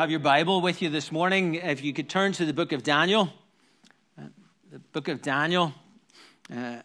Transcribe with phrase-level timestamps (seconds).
[0.00, 2.82] have your Bible with you this morning, if you could turn to the book of
[2.82, 3.30] Daniel.
[4.18, 4.28] Uh,
[4.72, 5.74] the book of Daniel.
[6.50, 6.82] Uh, a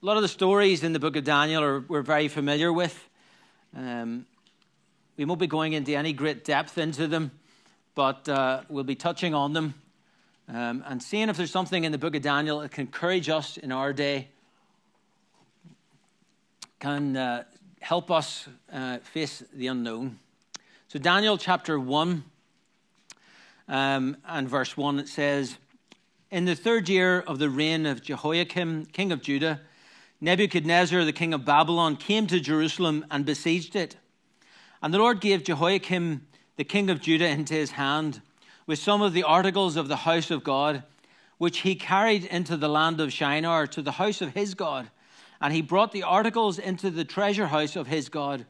[0.00, 2.98] lot of the stories in the book of Daniel are, we're very familiar with.
[3.76, 4.24] Um,
[5.18, 7.32] we won't be going into any great depth into them,
[7.94, 9.74] but uh, we'll be touching on them
[10.48, 13.58] um, and seeing if there's something in the book of Daniel that can encourage us
[13.58, 14.28] in our day,
[16.78, 17.44] can uh,
[17.82, 20.18] help us uh, face the unknown.
[20.92, 22.24] So, Daniel chapter 1
[23.68, 25.56] um, and verse 1, it says,
[26.32, 29.60] In the third year of the reign of Jehoiakim, king of Judah,
[30.20, 33.98] Nebuchadnezzar, the king of Babylon, came to Jerusalem and besieged it.
[34.82, 36.26] And the Lord gave Jehoiakim,
[36.56, 38.20] the king of Judah, into his hand
[38.66, 40.82] with some of the articles of the house of God,
[41.38, 44.90] which he carried into the land of Shinar to the house of his God.
[45.40, 48.44] And he brought the articles into the treasure house of his God.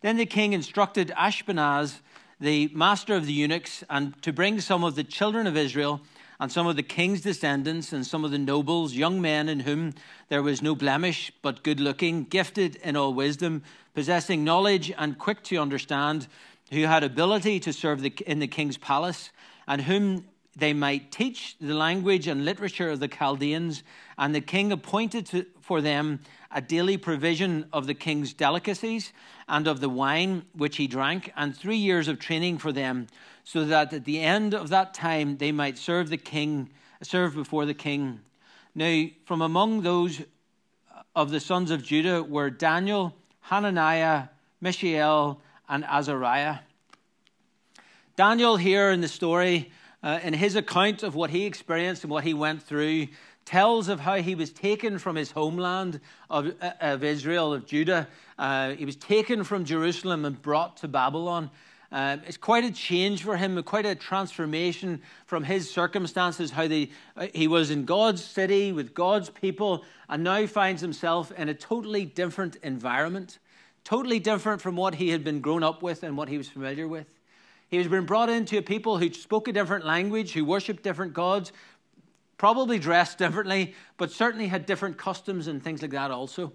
[0.00, 2.00] Then the king instructed Ashpenaz,
[2.40, 6.00] the master of the eunuchs, and to bring some of the children of Israel
[6.38, 9.92] and some of the king's descendants and some of the nobles, young men in whom
[10.30, 13.62] there was no blemish, but good looking, gifted in all wisdom,
[13.94, 16.26] possessing knowledge and quick to understand,
[16.70, 19.28] who had ability to serve the, in the king's palace,
[19.68, 20.24] and whom
[20.56, 23.82] they might teach the language and literature of the Chaldeans.
[24.16, 29.12] And the king appointed to, for them a daily provision of the king's delicacies
[29.50, 33.08] and of the wine which he drank, and three years of training for them,
[33.44, 36.70] so that at the end of that time they might serve the king,
[37.02, 38.20] serve before the king.
[38.74, 40.22] Now, from among those
[41.16, 44.28] of the sons of Judah were Daniel, Hananiah,
[44.60, 46.58] Mishael, and Azariah.
[48.14, 52.22] Daniel, here in the story, uh, in his account of what he experienced and what
[52.22, 53.08] he went through,
[53.44, 58.06] tells of how he was taken from his homeland of, uh, of Israel, of Judah.
[58.38, 61.50] Uh, he was taken from Jerusalem and brought to Babylon.
[61.92, 66.90] Uh, it's quite a change for him, quite a transformation from his circumstances, how they,
[67.16, 71.54] uh, he was in God's city with God's people, and now finds himself in a
[71.54, 73.40] totally different environment,
[73.82, 76.86] totally different from what he had been grown up with and what he was familiar
[76.86, 77.06] with.
[77.68, 81.12] He was being brought into a people who spoke a different language, who worshiped different
[81.12, 81.52] gods,
[82.40, 86.50] probably dressed differently, but certainly had different customs and things like that also.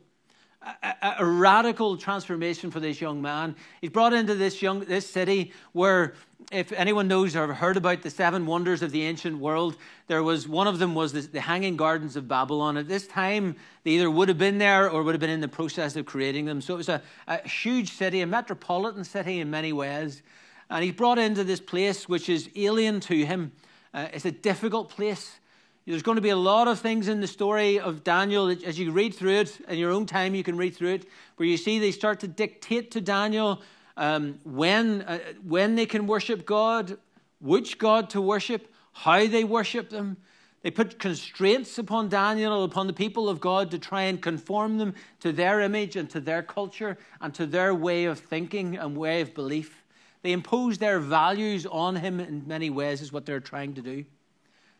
[0.63, 3.55] A, a, a, radical transformation for this young man.
[3.81, 6.15] He's brought into this young this city where,
[6.51, 10.47] if anyone knows or heard about the seven wonders of the ancient world, there was
[10.47, 12.77] one of them was the, the hanging gardens of Babylon.
[12.77, 15.47] At this time, they either would have been there or would have been in the
[15.47, 16.61] process of creating them.
[16.61, 20.23] So it was a, a huge city, a metropolitan city in many ways.
[20.67, 23.51] And he's brought into this place which is alien to him.
[23.93, 25.39] Uh, it's a difficult place.
[25.87, 28.91] There's going to be a lot of things in the story of Daniel as you
[28.91, 30.33] read through it in your own time.
[30.33, 33.61] You can read through it where you see they start to dictate to Daniel
[33.95, 36.97] um, when uh, when they can worship God,
[37.39, 40.17] which God to worship, how they worship them.
[40.63, 44.95] They put constraints upon Daniel, upon the people of God, to try and conform them
[45.19, 49.21] to their image and to their culture and to their way of thinking and way
[49.21, 49.83] of belief.
[50.23, 54.05] They impose their values on him in many ways, is what they're trying to do.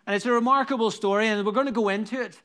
[0.08, 2.40] And it's a remarkable story, and we're going to go into it.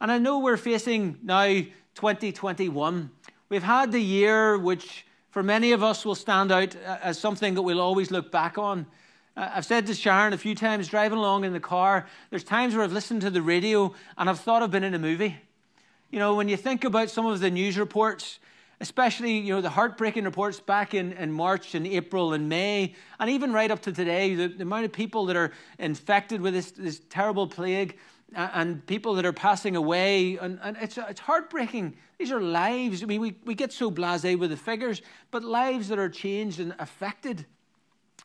[0.00, 1.46] And I know we're facing now
[1.94, 3.10] 2021.
[3.48, 7.54] We've had the year which, for many of us, will stand out uh, as something
[7.54, 8.86] that we'll always look back on.
[9.34, 12.74] Uh, I've said to Sharon a few times driving along in the car, there's times
[12.74, 15.36] where I've listened to the radio and I've thought I've been in a movie.
[16.10, 18.38] You know, when you think about some of the news reports,
[18.80, 23.30] especially you know the heartbreaking reports back in, in march and april and may and
[23.30, 26.70] even right up to today the, the amount of people that are infected with this,
[26.72, 27.98] this terrible plague
[28.34, 31.96] and people that are passing away and, and it's, it's heartbreaking.
[32.18, 33.02] These are lives.
[33.02, 36.60] I mean we, we get so blasé with the figures but lives that are changed
[36.60, 37.46] and affected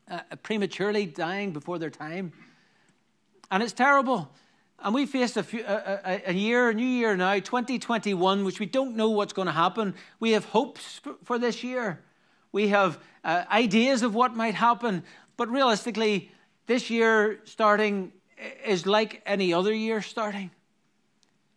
[0.09, 2.33] uh, prematurely dying before their time.
[3.49, 4.33] And it's terrible
[4.83, 8.65] and we face a, few, a, a, year, a new year now, 2021, which we
[8.65, 9.95] don't know what's going to happen.
[10.19, 12.01] We have hopes for, for this year.
[12.51, 15.03] We have uh, ideas of what might happen.
[15.37, 16.31] But realistically,
[16.67, 18.11] this year starting
[18.65, 20.51] is like any other year starting.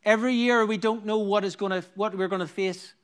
[0.04, 2.94] Every year we don't know what is going to what we're going to face.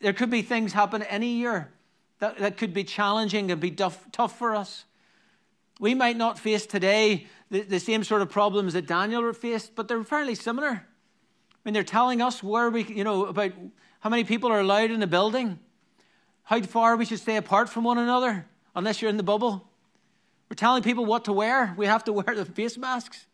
[0.00, 1.70] There could be things happen any year
[2.18, 4.84] that, that could be challenging and be tough, tough for us.
[5.78, 9.88] We might not face today the, the same sort of problems that Daniel faced, but
[9.88, 10.68] they're fairly similar.
[10.68, 13.52] I mean, they're telling us where we, you know, about
[14.00, 15.58] how many people are allowed in a building,
[16.44, 19.68] how far we should stay apart from one another, unless you're in the bubble.
[20.48, 21.74] We're telling people what to wear.
[21.78, 23.26] We have to wear the face masks.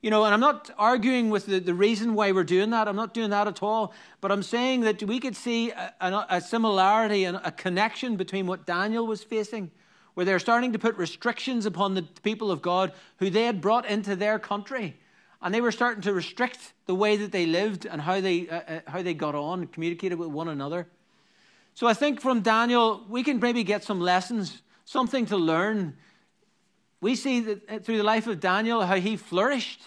[0.00, 2.88] You know, and I'm not arguing with the, the reason why we're doing that.
[2.88, 3.94] I'm not doing that at all.
[4.20, 8.48] But I'm saying that we could see a, a, a similarity and a connection between
[8.48, 9.70] what Daniel was facing
[10.14, 13.86] where they're starting to put restrictions upon the people of God who they had brought
[13.86, 14.96] into their country.
[15.40, 18.60] And they were starting to restrict the way that they lived and how they, uh,
[18.60, 20.86] uh, how they got on and communicated with one another.
[21.74, 25.96] So I think from Daniel, we can maybe get some lessons, something to learn.
[27.00, 29.80] We see that uh, through the life of Daniel how he flourished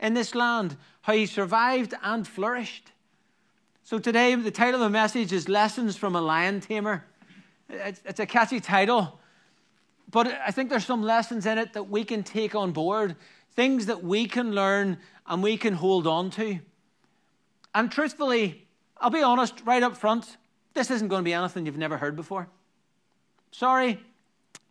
[0.00, 2.92] in this land, how he survived and flourished.
[3.84, 7.04] So today, the title of the message is Lessons from a Lion Tamer.
[7.68, 9.18] It's a catchy title,
[10.12, 13.16] but I think there's some lessons in it that we can take on board,
[13.56, 16.60] things that we can learn and we can hold on to.
[17.74, 18.68] And truthfully,
[18.98, 20.36] I'll be honest right up front,
[20.74, 22.48] this isn't going to be anything you've never heard before.
[23.50, 24.00] Sorry,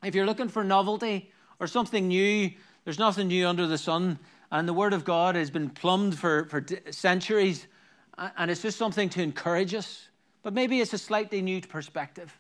[0.04, 2.52] if you're looking for novelty or something new,
[2.84, 4.20] there's nothing new under the sun.
[4.52, 7.68] And the Word of God has been plumbed for, for centuries.
[8.18, 10.10] And it's just something to encourage us.
[10.44, 12.38] But maybe it's a slightly new perspective.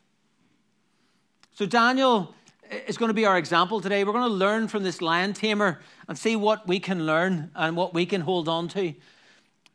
[1.54, 2.34] So, Daniel
[2.72, 4.04] is going to be our example today.
[4.04, 7.76] We're going to learn from this lion tamer and see what we can learn and
[7.76, 8.94] what we can hold on to.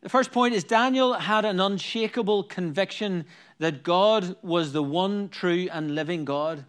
[0.01, 3.27] The first point is Daniel had an unshakable conviction
[3.59, 6.65] that God was the one true and living God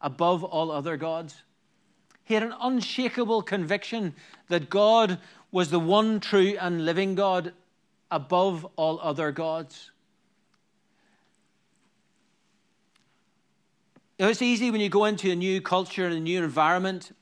[0.00, 1.42] above all other gods.
[2.24, 4.14] He had an unshakable conviction
[4.48, 5.18] that God
[5.50, 7.52] was the one true and living God
[8.10, 9.90] above all other gods.
[13.94, 17.12] You know, it's easy when you go into a new culture and a new environment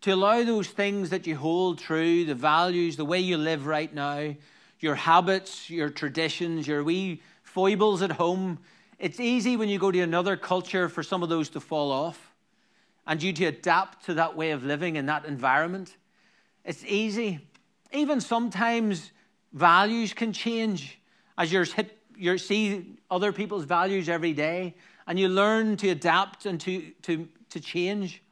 [0.00, 3.92] to allow those things that you hold true, the values, the way you live right
[3.92, 4.34] now,
[4.78, 8.58] your habits, your traditions, your wee foibles at home.
[8.98, 12.32] It's easy when you go to another culture for some of those to fall off
[13.06, 15.96] and you to adapt to that way of living in that environment.
[16.64, 17.40] It's easy.
[17.92, 19.12] Even sometimes
[19.52, 20.98] values can change
[21.36, 24.74] as you're hit, you see other people's values every day
[25.10, 28.22] and you learn to adapt and to, to, to change.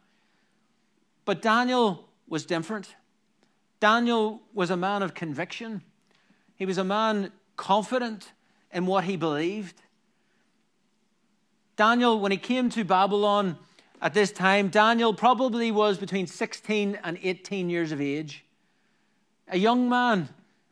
[1.25, 2.95] But Daniel was different.
[3.81, 5.83] Daniel was a man of conviction.
[6.55, 8.31] He was a man confident
[8.73, 9.75] in what he believed.
[11.75, 13.59] Daniel, when he came to Babylon
[14.01, 18.45] at this time, Daniel probably was between 16 and 18 years of age.
[19.49, 20.29] A young man,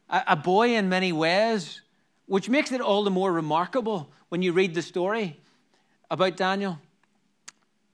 [0.08, 1.80] a boy in many ways,
[2.26, 5.40] which makes it all the more remarkable when you read the story
[6.10, 6.78] about Daniel.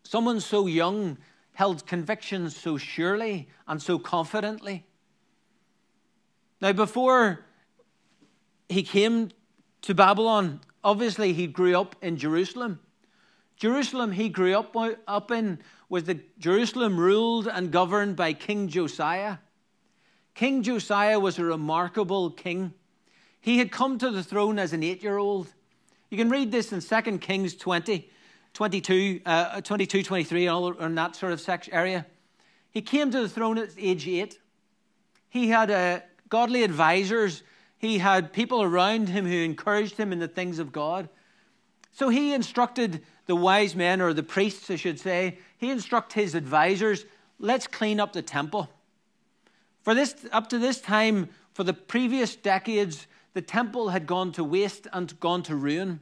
[0.02, 1.18] Someone so young
[1.54, 4.84] held convictions so surely and so confidently.
[6.60, 7.44] Now, before
[8.68, 9.30] he came
[9.82, 12.80] to Babylon, obviously he grew up in Jerusalem.
[13.56, 14.76] Jerusalem he grew up,
[15.06, 19.38] up in was the Jerusalem ruled and governed by King Josiah.
[20.34, 22.72] King Josiah was a remarkable king.
[23.40, 25.52] He had come to the throne as an eight year old.
[26.12, 28.10] You can read this in 2 Kings 20,
[28.52, 32.04] 22, uh, 22 23, all in that sort of section, area.
[32.70, 34.38] He came to the throne at age eight.
[35.30, 37.42] He had uh, godly advisors.
[37.78, 41.08] He had people around him who encouraged him in the things of God.
[41.92, 46.34] So he instructed the wise men, or the priests, I should say, he instructed his
[46.34, 47.06] advisors,
[47.38, 48.68] let's clean up the temple.
[49.80, 54.44] For this, up to this time, for the previous decades, the temple had gone to
[54.44, 56.00] waste and gone to ruin.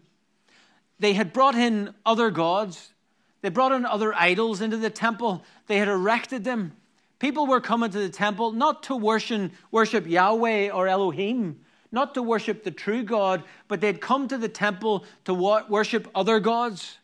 [0.98, 2.92] They had brought in other gods,
[3.40, 6.76] they brought in other idols into the temple, they had erected them.
[7.18, 11.60] People were coming to the temple not to worship, worship Yahweh or Elohim,
[11.92, 16.40] not to worship the true God, but they'd come to the temple to worship other
[16.40, 16.98] gods.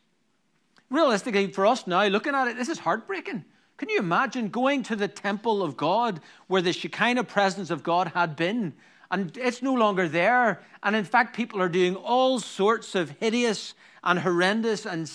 [0.90, 3.44] Realistically, for us now, looking at it, this is heartbreaking.
[3.76, 8.12] Can you imagine going to the temple of God where the Shekinah presence of God
[8.14, 8.72] had been
[9.10, 10.60] and it's no longer there.
[10.82, 15.10] And in fact, people are doing all sorts of hideous and horrendous and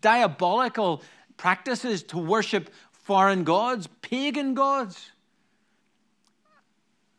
[0.00, 1.02] diabolical
[1.36, 5.10] practices to worship foreign gods, pagan gods.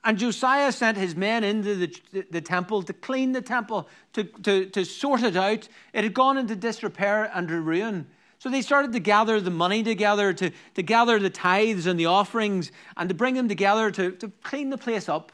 [0.04, 4.66] And Josiah sent his men into the, the temple to clean the temple, to, to,
[4.66, 5.68] to sort it out.
[5.94, 8.08] It had gone into disrepair and ruin.
[8.40, 12.08] So they started to gather the money together, to, to gather the tithes and the
[12.08, 15.32] offerings, and to bring them together to, to clean the place up.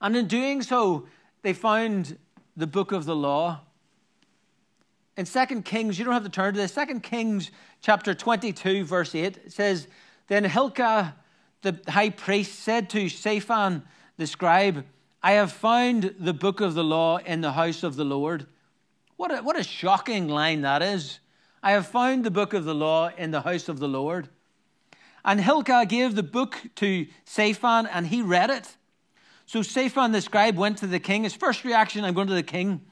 [0.00, 1.06] And in doing so,
[1.42, 2.16] they found
[2.56, 3.60] the book of the law.
[5.16, 9.14] In 2 Kings, you don't have to turn to this, 2 Kings chapter 22, verse
[9.14, 9.88] 8, it says,
[10.28, 11.12] Then Hilkiah
[11.62, 13.82] the high priest said to Shaphan
[14.16, 14.84] the scribe,
[15.22, 18.46] I have found the book of the law in the house of the Lord.
[19.16, 21.20] What a, what a shocking line that is.
[21.62, 24.30] I have found the book of the law in the house of the Lord.
[25.22, 28.76] And Hilkiah gave the book to Shaphan, and he read it.
[29.50, 31.24] So Shaphan the scribe went to the king.
[31.24, 32.82] His first reaction, I'm going to the king.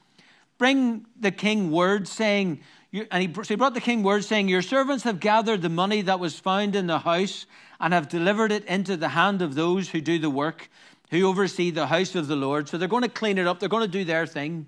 [0.58, 2.58] Bring the king word saying,
[2.92, 6.02] and he, so he brought the king word saying, Your servants have gathered the money
[6.02, 7.46] that was found in the house
[7.78, 10.68] and have delivered it into the hand of those who do the work,
[11.12, 12.68] who oversee the house of the Lord.
[12.68, 14.66] So they're going to clean it up, they're going to do their thing.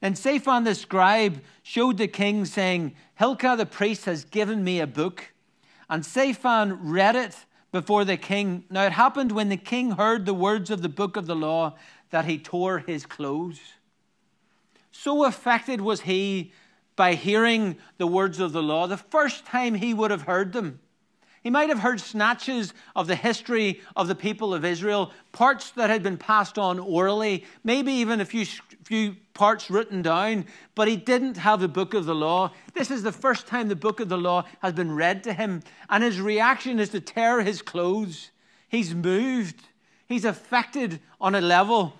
[0.00, 4.86] Then Shaphan the scribe showed the king, saying, Hilkiah the priest has given me a
[4.88, 5.32] book.
[5.88, 7.36] And Shaphan read it
[7.74, 8.62] before the king.
[8.70, 11.74] Now it happened when the king heard the words of the book of the law
[12.10, 13.58] that he tore his clothes.
[14.92, 16.52] So affected was he
[16.94, 20.78] by hearing the words of the law, the first time he would have heard them.
[21.42, 25.90] He might have heard snatches of the history of the people of Israel, parts that
[25.90, 28.46] had been passed on orally, maybe even a few,
[28.84, 32.52] few parts written down, but he didn't have the book of the law.
[32.74, 35.62] This is the first time the book of the law has been read to him,
[35.88, 38.30] and his reaction is to tear his clothes.
[38.68, 39.62] He's moved,
[40.06, 41.94] he's affected on a level,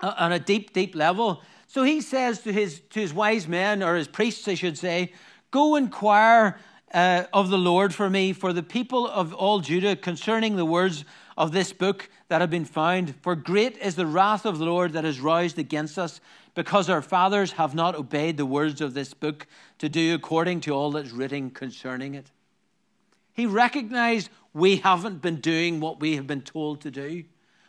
[0.00, 1.42] uh, on a deep, deep level.
[1.68, 5.12] So he says to his, to his wise men, or his priests, I should say,
[5.50, 6.58] Go inquire
[6.92, 11.04] uh, of the Lord for me, for the people of all Judah, concerning the words
[11.38, 13.14] of this book that have been found.
[13.22, 16.20] For great is the wrath of the Lord that is roused against us,
[16.54, 19.46] because our fathers have not obeyed the words of this book
[19.78, 22.26] to do according to all that's written concerning it.
[23.32, 27.22] He recognized we haven't been doing what we have been told to do.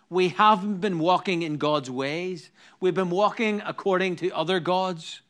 [0.10, 2.50] We haven't been walking in God's ways.
[2.80, 5.22] We've been walking according to other gods.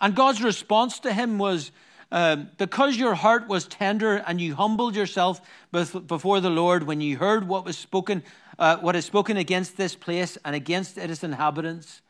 [0.00, 1.70] And God's response to him was,
[2.12, 5.40] um, because your heart was tender and you humbled yourself
[5.72, 8.22] before the Lord when you heard what was spoken,
[8.58, 12.02] uh, what is spoken against this place and against its inhabitants,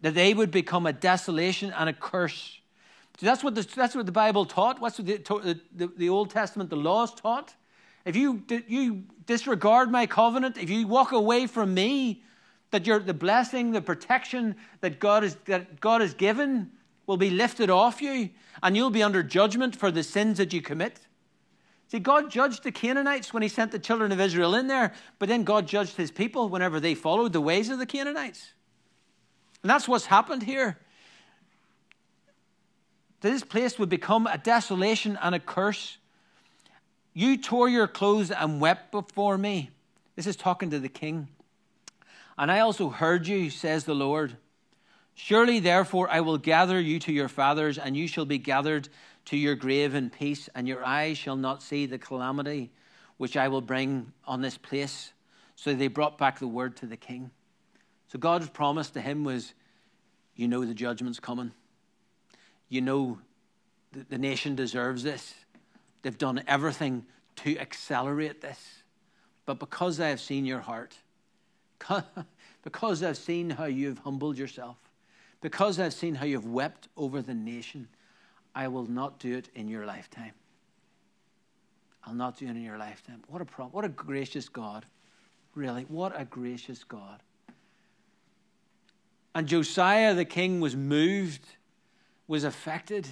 [0.00, 2.58] that they would become a desolation and a curse.
[3.18, 4.80] So that's what the, that's what the Bible taught.
[4.80, 7.54] What's the, the, the Old Testament, the laws taught.
[8.06, 12.22] If you, you disregard my covenant, if you walk away from me,
[12.70, 16.70] that you're, the blessing, the protection that God, is, that God has given
[17.10, 18.30] will be lifted off you
[18.62, 21.00] and you'll be under judgment for the sins that you commit.
[21.88, 25.28] See, God judged the Canaanites when he sent the children of Israel in there, but
[25.28, 28.52] then God judged his people whenever they followed the ways of the Canaanites.
[29.64, 30.78] And that's what's happened here.
[33.22, 35.98] This place would become a desolation and a curse.
[37.12, 39.70] You tore your clothes and wept before me.
[40.14, 41.26] This is talking to the king.
[42.38, 44.36] And I also heard you, says the Lord.
[45.22, 48.88] Surely, therefore, I will gather you to your fathers, and you shall be gathered
[49.26, 52.70] to your grave in peace, and your eyes shall not see the calamity
[53.18, 55.12] which I will bring on this place.
[55.56, 57.30] So they brought back the word to the king.
[58.08, 59.52] So God's promise to him was,
[60.36, 61.52] You know the judgment's coming.
[62.70, 63.18] You know
[63.92, 65.34] the, the nation deserves this.
[66.00, 67.04] They've done everything
[67.36, 68.58] to accelerate this.
[69.44, 70.96] But because I have seen your heart,
[72.64, 74.78] because I've seen how you've humbled yourself,
[75.40, 77.88] because I've seen how you've wept over the nation,
[78.54, 80.32] I will not do it in your lifetime.
[82.04, 83.22] I'll not do it in your lifetime.
[83.28, 83.72] What a problem.
[83.72, 84.86] What a gracious God.
[85.54, 87.22] Really, what a gracious God.
[89.34, 91.44] And Josiah the king was moved,
[92.26, 93.06] was affected.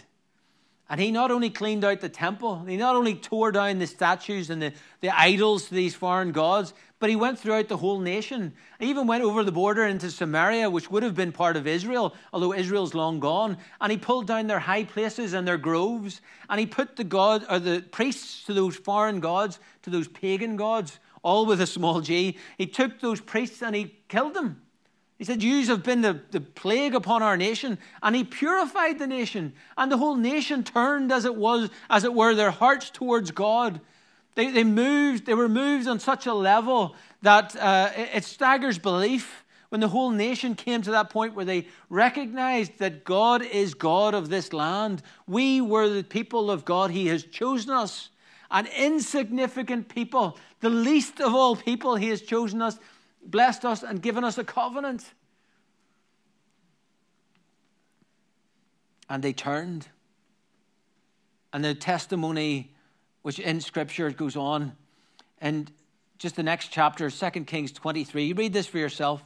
[0.90, 4.48] And he not only cleaned out the temple, he not only tore down the statues
[4.48, 8.54] and the, the idols to these foreign gods, but he went throughout the whole nation.
[8.80, 12.14] He even went over the border into Samaria, which would have been part of Israel,
[12.32, 13.58] although Israel's long gone.
[13.80, 17.44] And he pulled down their high places and their groves, and he put the god
[17.50, 22.00] or the priests to those foreign gods, to those pagan gods, all with a small
[22.00, 22.38] g.
[22.56, 24.62] He took those priests and he killed them.
[25.18, 27.78] He said, Jews have been the, the plague upon our nation.
[28.02, 29.52] And he purified the nation.
[29.76, 33.80] And the whole nation turned as it was, as it were, their hearts towards God.
[34.36, 38.78] They, they moved, they were moved on such a level that uh, it, it staggers
[38.78, 43.74] belief when the whole nation came to that point where they recognized that God is
[43.74, 45.02] God of this land.
[45.26, 46.92] We were the people of God.
[46.92, 48.10] He has chosen us,
[48.52, 51.96] an insignificant people, the least of all people.
[51.96, 52.78] He has chosen us
[53.24, 55.04] blessed us and given us a covenant.
[59.08, 59.88] And they turned.
[61.52, 62.74] And the testimony,
[63.22, 64.72] which in Scripture goes on,
[65.40, 65.70] and
[66.18, 69.24] just the next chapter, 2 Kings 23, you read this for yourself.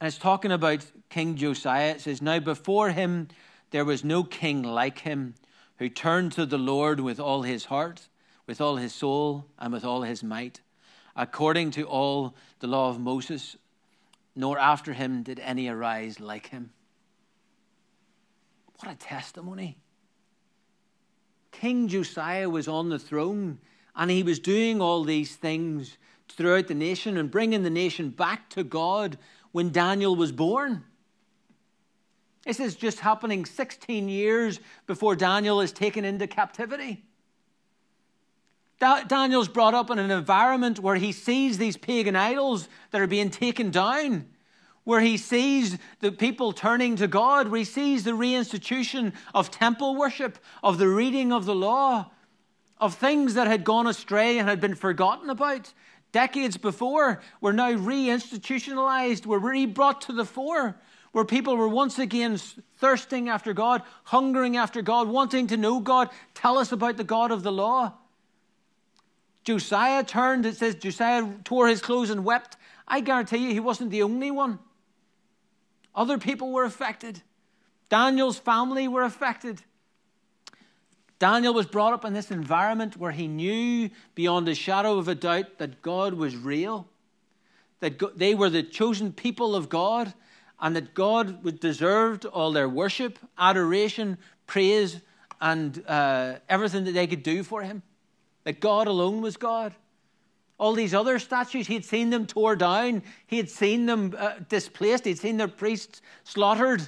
[0.00, 1.90] And it's talking about King Josiah.
[1.90, 3.28] It says, Now before him
[3.70, 5.34] there was no king like him
[5.76, 8.08] who turned to the Lord with all his heart,
[8.46, 10.60] with all his soul, and with all his might
[11.16, 13.56] according to all the law of Moses,
[14.34, 16.70] nor after him did any arise like him.
[18.78, 19.76] What a testimony.
[21.52, 23.58] King Josiah was on the throne
[23.94, 25.98] and he was doing all these things
[26.28, 29.18] throughout the nation and bringing the nation back to God
[29.52, 30.84] when Daniel was born.
[32.46, 37.04] This is just happening 16 years before Daniel is taken into captivity.
[38.80, 43.30] Daniel's brought up in an environment where he sees these pagan idols that are being
[43.30, 44.26] taken down,
[44.84, 49.96] where he sees the people turning to God, where he sees the reinstitution of temple
[49.96, 52.10] worship, of the reading of the law,
[52.78, 55.72] of things that had gone astray and had been forgotten about
[56.12, 60.80] decades before were now reinstitutionalized, were re brought to the fore,
[61.12, 62.38] where people were once again
[62.78, 66.08] thirsting after God, hungering after God, wanting to know God.
[66.34, 67.94] Tell us about the God of the law.
[69.44, 72.56] Josiah turned, it says Josiah tore his clothes and wept.
[72.86, 74.58] I guarantee you he wasn't the only one.
[75.94, 77.22] Other people were affected.
[77.88, 79.62] Daniel's family were affected.
[81.18, 85.14] Daniel was brought up in this environment where he knew beyond a shadow of a
[85.14, 86.88] doubt that God was real,
[87.80, 90.14] that they were the chosen people of God,
[90.60, 95.00] and that God deserved all their worship, adoration, praise,
[95.40, 97.82] and uh, everything that they could do for him.
[98.44, 99.74] That God alone was God.
[100.58, 104.34] All these other statues, he had seen them tore down, he had seen them uh,
[104.48, 106.86] displaced, he'd seen their priests slaughtered,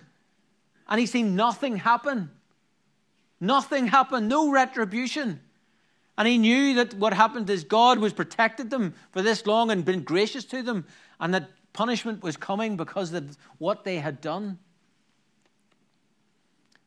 [0.89, 2.31] and he'd seen nothing happen.
[3.41, 5.41] Nothing happened, no retribution.
[6.19, 9.85] And he knew that what happened is God was protected them for this long and
[9.85, 10.87] been gracious to them,
[11.19, 14.59] and that punishment was coming because of what they had done.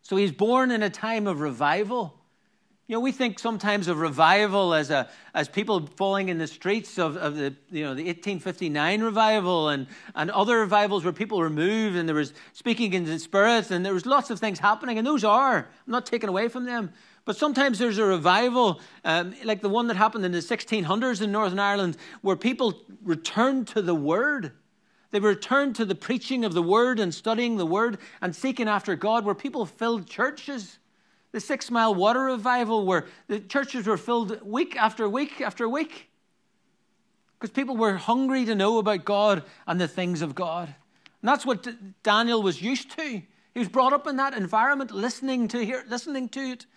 [0.03, 2.22] So he's born in a time of revival.
[2.88, 7.00] You know, we think sometimes of revival as, a, as people falling in the streets
[7.00, 11.50] of, of the, you know, the 1859 revival and, and other revivals where people were
[11.50, 15.00] moved and there was speaking in the spirits and there was lots of things happening,
[15.00, 15.58] and those are.
[15.58, 16.94] I'm not taking away from them.
[17.25, 21.32] But sometimes there's a revival, um, like the one that happened in the 1600s in
[21.32, 24.51] Northern Ireland, where people returned to the Word.
[25.10, 28.96] They returned to the preaching of the Word and studying the Word and seeking after
[28.96, 30.77] God, where people filled churches
[31.35, 36.09] the Six Mile Water Revival, where the churches were filled week after week after week.
[37.37, 40.69] Because people were hungry to know about God and the things of God.
[40.69, 41.67] And that's what
[42.03, 43.21] Daniel was used to.
[43.53, 46.67] He was brought up in that environment, listening to hear, listening to it,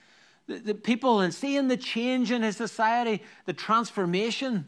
[0.49, 4.67] the, the people, and seeing the change in his society, the transformation.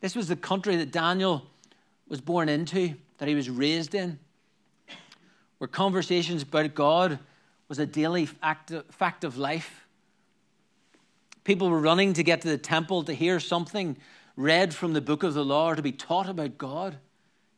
[0.00, 1.46] This was the country that Daniel
[2.08, 4.18] was born into, that he was raised in
[5.58, 7.18] where conversations about God
[7.68, 9.86] was a daily fact of life.
[11.44, 13.96] People were running to get to the temple to hear something
[14.36, 16.98] read from the book of the law or to be taught about God,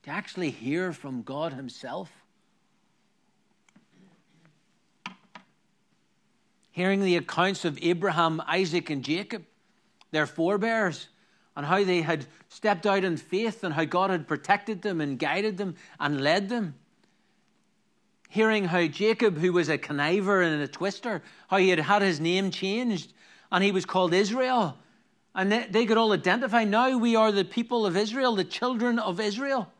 [0.05, 2.11] to actually hear from God Himself.
[6.71, 9.45] Hearing the accounts of Abraham, Isaac, and Jacob,
[10.13, 11.09] their forebears,
[11.57, 15.19] and how they had stepped out in faith and how God had protected them and
[15.19, 16.75] guided them and led them
[18.29, 22.21] hearing how Jacob, who was a conniver and a twister, how he had had his
[22.21, 23.12] name changed
[23.51, 24.79] and he was called Israel.
[25.35, 29.21] And they could all identify now we are the people of Israel, the children of
[29.21, 29.73] Israel.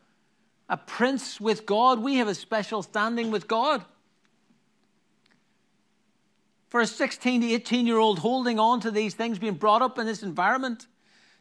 [0.67, 1.99] A prince with God.
[1.99, 3.83] We have a special standing with God.
[6.69, 9.97] For a 16 to 18 year old holding on to these things, being brought up
[9.97, 10.87] in this environment,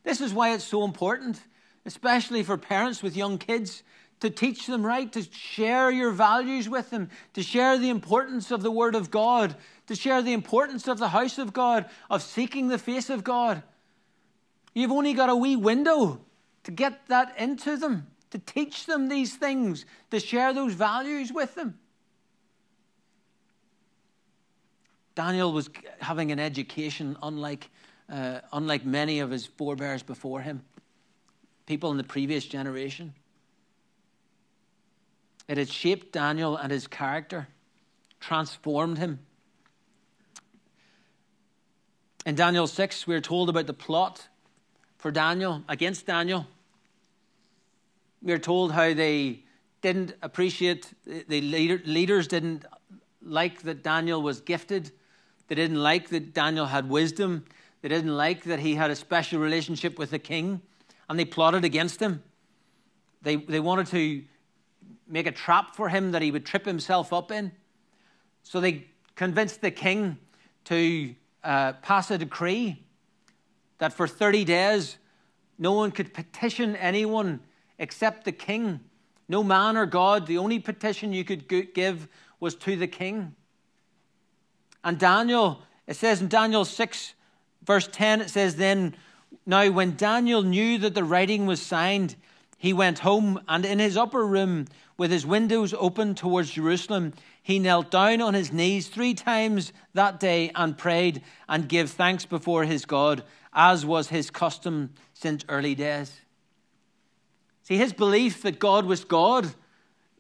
[0.03, 1.41] this is why it's so important,
[1.85, 3.83] especially for parents with young kids,
[4.21, 8.63] to teach them right, to share your values with them, to share the importance of
[8.63, 9.55] the Word of God,
[9.87, 13.63] to share the importance of the house of God, of seeking the face of God.
[14.75, 16.21] You've only got a wee window
[16.65, 21.55] to get that into them, to teach them these things, to share those values with
[21.55, 21.79] them.
[25.15, 25.69] Daniel was
[26.01, 27.71] having an education unlike,
[28.09, 30.63] uh, unlike many of his forebears before him,
[31.67, 33.13] people in the previous generation.
[35.49, 37.49] It had shaped Daniel and his character,
[38.21, 39.21] transformed him.
[42.27, 44.29] In Daniel 6, we're told about the plot
[44.99, 46.47] for Daniel, against Daniel.
[48.21, 49.45] We're told how they
[49.81, 52.67] didn't appreciate, the leader, leaders didn't
[53.23, 54.91] like that Daniel was gifted.
[55.47, 57.47] They didn't like that Daniel had wisdom.
[57.81, 60.61] They didn't like that he had a special relationship with the king.
[61.09, 62.23] And they plotted against him.
[63.23, 64.25] They, they wanted to
[65.09, 67.53] make a trap for him that he would trip himself up in.
[68.43, 70.19] So they convinced the king
[70.65, 72.85] to uh, pass a decree
[73.79, 74.99] that for 30 days
[75.59, 77.41] no one could petition anyone
[77.79, 78.81] except the king.
[79.29, 82.09] No man or God, the only petition you could give
[82.41, 83.35] was to the king.
[84.85, 87.15] And Daniel, it says in Daniel 6,
[87.65, 88.95] verse 10, it says, Then,
[89.45, 92.17] now when Daniel knew that the writing was signed,
[92.57, 94.67] he went home, and in his upper room,
[94.99, 100.21] with his windows open towards Jerusalem, he knelt down on his knees three times that
[100.21, 103.23] day and prayed and gave thanks before his God,
[103.55, 106.21] as was his custom since early days.
[107.63, 109.55] See, his belief that God was God,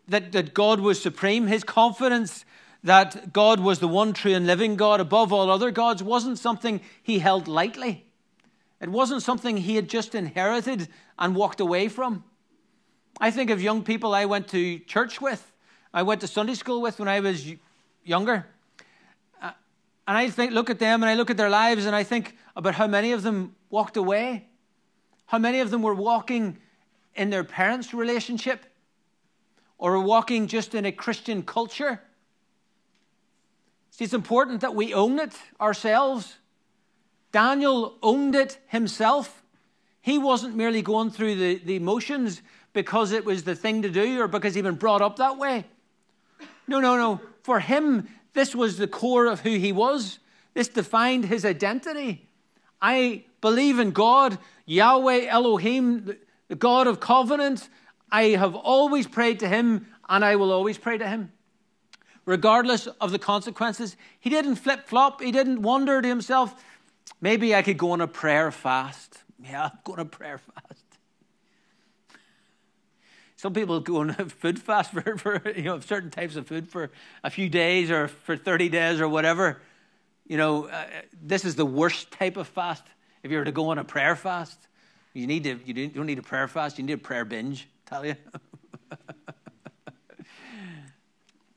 [0.06, 2.44] that, that God was supreme, his confidence
[2.84, 6.80] that God was the one true and living God above all other gods wasn't something
[7.02, 8.06] he held lightly.
[8.80, 10.88] It wasn't something he had just inherited
[11.18, 12.22] and walked away from.
[13.20, 15.52] I think of young people I went to church with,
[15.92, 17.52] I went to Sunday school with when I was
[18.04, 18.46] younger.
[19.42, 19.50] Uh,
[20.06, 22.36] and I think, look at them and I look at their lives and I think
[22.54, 24.46] about how many of them walked away,
[25.26, 26.58] how many of them were walking
[27.16, 28.64] in their parents' relationship
[29.78, 32.00] or walking just in a Christian culture.
[33.90, 36.36] See, it's important that we own it ourselves.
[37.32, 39.42] Daniel owned it himself.
[40.00, 44.20] He wasn't merely going through the, the motions because it was the thing to do
[44.20, 45.64] or because he'd been brought up that way.
[46.66, 47.20] No, no, no.
[47.42, 50.18] For him, this was the core of who he was.
[50.54, 52.28] This defined his identity.
[52.80, 56.16] I believe in God, Yahweh Elohim,
[56.48, 57.68] the God of covenant.
[58.10, 61.32] I have always prayed to him and I will always pray to him.
[62.24, 65.22] Regardless of the consequences, he didn't flip flop.
[65.22, 66.54] He didn't wonder to himself,
[67.20, 69.22] maybe I could go on a prayer fast.
[69.42, 70.84] Yeah, I'm going to prayer fast.
[73.38, 76.68] Some people go on a food fast for, for you know certain types of food
[76.68, 76.90] for
[77.22, 79.62] a few days or for 30 days or whatever.
[80.26, 80.84] You know, uh,
[81.22, 82.82] this is the worst type of fast.
[83.22, 84.58] If you were to go on a prayer fast,
[85.14, 86.78] you need to you don't need a prayer fast.
[86.78, 87.68] You need a prayer binge.
[87.86, 88.16] Tell you.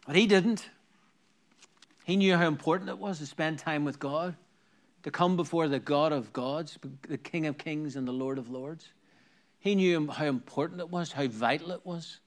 [0.06, 0.70] but he didn't.
[2.04, 4.36] He knew how important it was to spend time with God,
[5.02, 8.52] to come before the God of gods, the King of kings and the Lord of
[8.52, 8.88] lords.
[9.62, 12.20] He knew how important it was, how vital it was,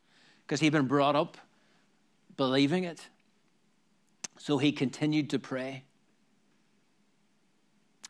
[0.47, 1.37] because he'd been brought up
[2.37, 3.09] believing it.
[4.39, 5.83] So he continued to pray.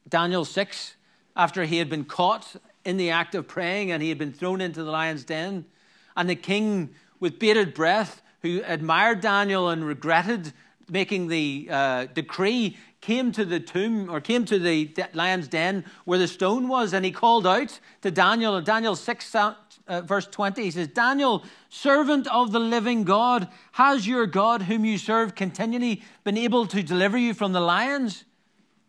[0.06, 0.96] Daniel 6,
[1.34, 4.60] after he had been caught in the act of praying and he had been thrown
[4.60, 5.64] into the lion's den,
[6.16, 10.52] and the king, with bated breath, who admired Daniel and regretted
[10.90, 16.18] making the uh, decree, came to the tomb or came to the lion's den where
[16.18, 18.62] the stone was, and he called out to Daniel.
[18.62, 19.54] Daniel 6, uh,
[20.00, 24.96] verse 20, he says, Daniel, servant of the living God, has your God, whom you
[24.96, 28.24] serve continually, been able to deliver you from the lions?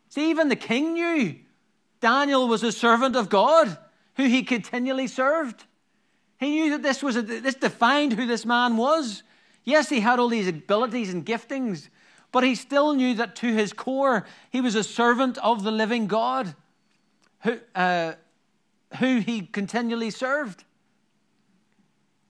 [0.07, 1.35] See, even the king knew
[1.99, 3.77] Daniel was a servant of God
[4.15, 5.65] who he continually served.
[6.37, 9.23] He knew that this was a, this defined who this man was.
[9.65, 11.89] Yes, he had all these abilities and giftings,
[12.35, 16.05] but he still knew that to his core, he was a servant of the living
[16.05, 16.53] God
[17.43, 18.15] who, uh,
[18.99, 20.65] who he continually served.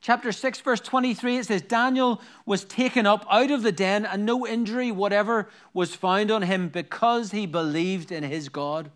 [0.02, 4.28] Chapter 6, verse 23, it says, Daniel was taken up out of the den, and
[4.28, 8.92] no injury whatever was found on him because he believed in his God.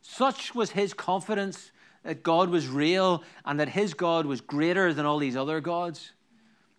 [0.00, 1.72] Such was his confidence
[2.04, 6.12] that God was real and that his God was greater than all these other gods.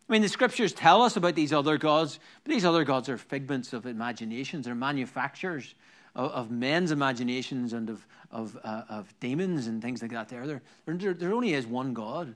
[0.08, 3.18] I mean, the scriptures tell us about these other gods, but these other gods are
[3.18, 4.66] figments of imaginations.
[4.66, 5.74] They're manufacturers
[6.16, 10.30] of, of men's imaginations and of, of, uh, of demons and things like that.
[10.30, 12.36] There, there, there, there only is one God.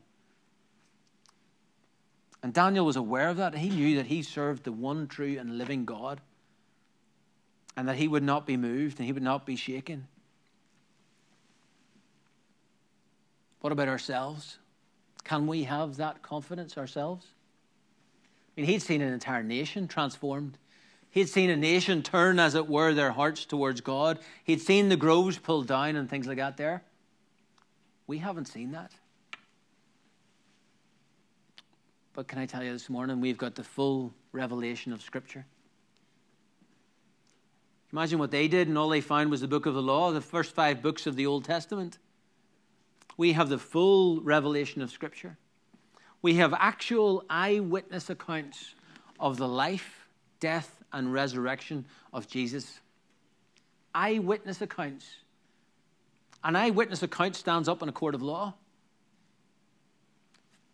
[2.42, 3.56] And Daniel was aware of that.
[3.56, 6.22] He knew that he served the one true and living God
[7.78, 10.08] and that he would not be moved and he would not be shaken.
[13.62, 14.58] What about ourselves?
[15.24, 17.28] Can we have that confidence ourselves?
[18.60, 20.58] I mean, he'd seen an entire nation transformed.
[21.12, 24.20] He'd seen a nation turn, as it were, their hearts towards God.
[24.44, 26.84] He'd seen the groves pulled down and things like that there.
[28.06, 28.92] We haven't seen that.
[32.12, 35.46] But can I tell you this morning, we've got the full revelation of Scripture.
[37.94, 40.20] Imagine what they did, and all they found was the book of the law, the
[40.20, 41.98] first five books of the Old Testament.
[43.16, 45.38] We have the full revelation of Scripture
[46.22, 48.76] we have actual eyewitness accounts
[49.20, 50.08] of the life,
[50.40, 52.80] death, and resurrection of Jesus.
[53.94, 55.08] Eyewitness accounts.
[56.44, 58.54] An eyewitness account stands up in a court of law.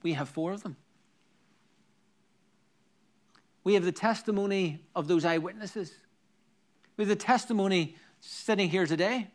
[0.03, 0.77] We have four of them.
[3.63, 5.91] We have the testimony of those eyewitnesses.
[6.97, 9.31] We have the testimony sitting here today.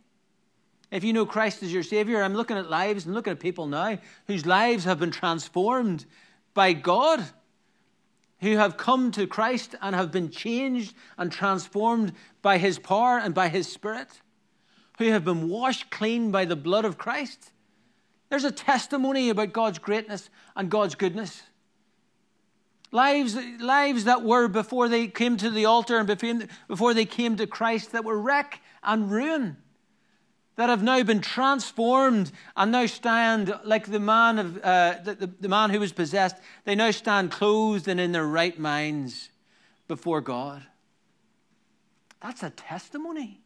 [0.91, 3.67] If you know Christ as your Savior, I'm looking at lives and looking at people
[3.67, 6.05] now whose lives have been transformed
[6.53, 7.25] by God,
[8.41, 13.35] who have come to Christ and have been changed and transformed by His power and
[13.35, 14.09] by His Spirit,
[14.99, 17.53] who have been washed clean by the blood of Christ.
[18.29, 21.43] There's a testimony about God's greatness and God's goodness.
[22.93, 27.47] Lives, lives that were before they came to the altar and before they came to
[27.47, 29.57] Christ that were wreck and ruin,
[30.61, 35.27] that have now been transformed and now stand like the man of uh, the, the,
[35.41, 36.37] the man who was possessed.
[36.67, 39.31] They now stand clothed and in their right minds
[39.89, 40.63] before God.
[42.21, 43.41] That's a testimony.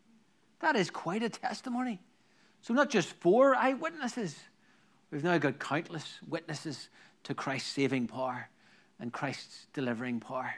[0.58, 2.00] That is quite a testimony.
[2.62, 4.36] So, not just four eyewitnesses,
[5.12, 6.88] we've now got countless witnesses
[7.22, 8.48] to Christ's saving power
[8.98, 10.52] and Christ's delivering power.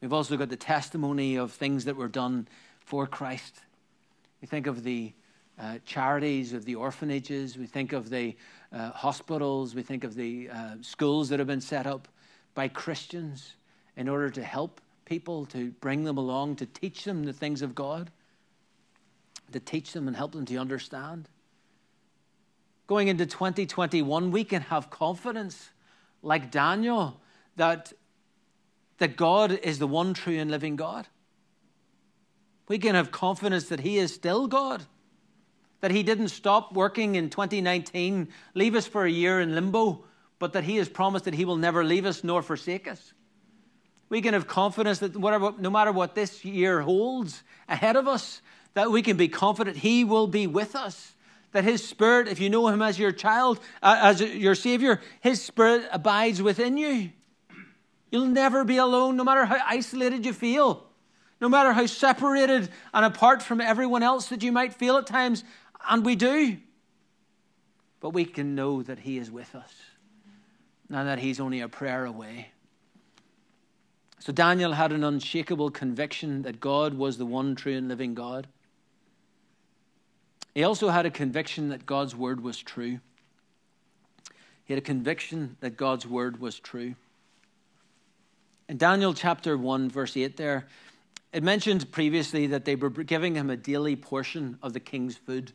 [0.00, 2.48] We've also got the testimony of things that were done
[2.80, 3.60] for Christ.
[4.40, 5.12] We think of the
[5.58, 8.36] uh, charities, of the orphanages, we think of the
[8.72, 12.06] uh, hospitals, we think of the uh, schools that have been set up
[12.54, 13.54] by Christians
[13.96, 17.74] in order to help people, to bring them along, to teach them the things of
[17.74, 18.10] God,
[19.52, 21.28] to teach them and help them to understand.
[22.86, 25.70] Going into 2021, we can have confidence
[26.22, 27.20] like Daniel,
[27.56, 27.92] that,
[28.98, 31.08] that God is the one true and living God.
[32.68, 34.84] We can have confidence that He is still God,
[35.80, 40.04] that He didn't stop working in 2019, leave us for a year in limbo,
[40.38, 43.14] but that He has promised that He will never leave us nor forsake us.
[44.10, 48.40] We can have confidence that whatever, no matter what this year holds ahead of us,
[48.74, 51.14] that we can be confident He will be with us
[51.52, 55.42] that His Spirit, if you know Him as your child, uh, as your Savior, His
[55.42, 57.10] Spirit abides within you.
[58.10, 60.87] You'll never be alone, no matter how isolated you feel,
[61.40, 65.44] no matter how separated and apart from everyone else that you might feel at times,
[65.88, 66.58] and we do.
[68.00, 69.72] But we can know that He is with us
[70.88, 72.50] and that He's only a prayer away.
[74.20, 78.46] So Daniel had an unshakable conviction that God was the one true and living God.
[80.54, 83.00] He also had a conviction that God's word was true.
[84.64, 86.94] He had a conviction that God's word was true.
[88.68, 90.66] In Daniel chapter 1, verse 8, there,
[91.32, 95.52] it mentioned previously that they were giving him a daily portion of the king's food.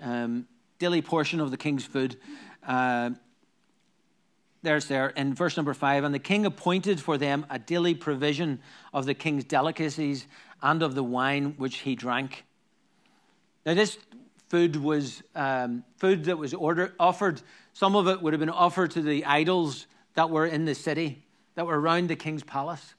[0.00, 0.46] Um,
[0.78, 2.16] daily portion of the king's food.
[2.66, 3.10] Uh,
[4.62, 8.60] there's there in verse number 5 and the king appointed for them a daily provision
[8.92, 10.26] of the king's delicacies
[10.62, 12.44] and of the wine which he drank.
[13.64, 13.98] Now, this
[14.48, 17.40] food was um, food that was ordered, offered.
[17.72, 21.24] Some of it would have been offered to the idols that were in the city,
[21.54, 22.94] that were around the king's palace.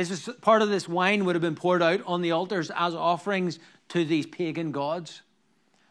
[0.00, 2.94] This is part of this wine would have been poured out on the altars as
[2.94, 3.58] offerings
[3.90, 5.20] to these pagan gods.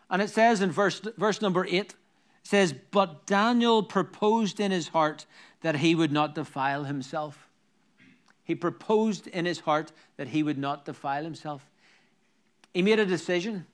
[0.10, 1.94] And it says in verse, verse number eight,
[2.42, 5.28] says, But Daniel proposed in his heart
[5.62, 7.48] that he would not defile himself.
[8.44, 11.70] He proposed in his heart that he would not defile himself.
[12.74, 13.68] He made a decision.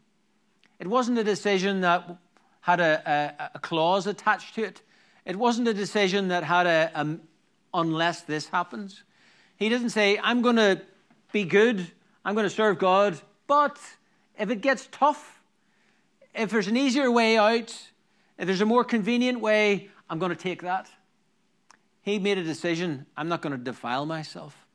[0.81, 2.17] It wasn't a decision that
[2.59, 4.81] had a, a, a clause attached to it.
[5.23, 7.19] It wasn't a decision that had a, a
[7.73, 9.04] unless this happens.
[9.57, 10.81] He doesn't say, I'm going to
[11.31, 11.87] be good,
[12.23, 13.79] I'm going to serve God, but
[14.37, 15.41] if it gets tough,
[16.33, 17.75] if there's an easier way out,
[18.37, 20.89] if there's a more convenient way, I'm going to take that.
[22.01, 24.65] He made a decision I'm not going to defile myself.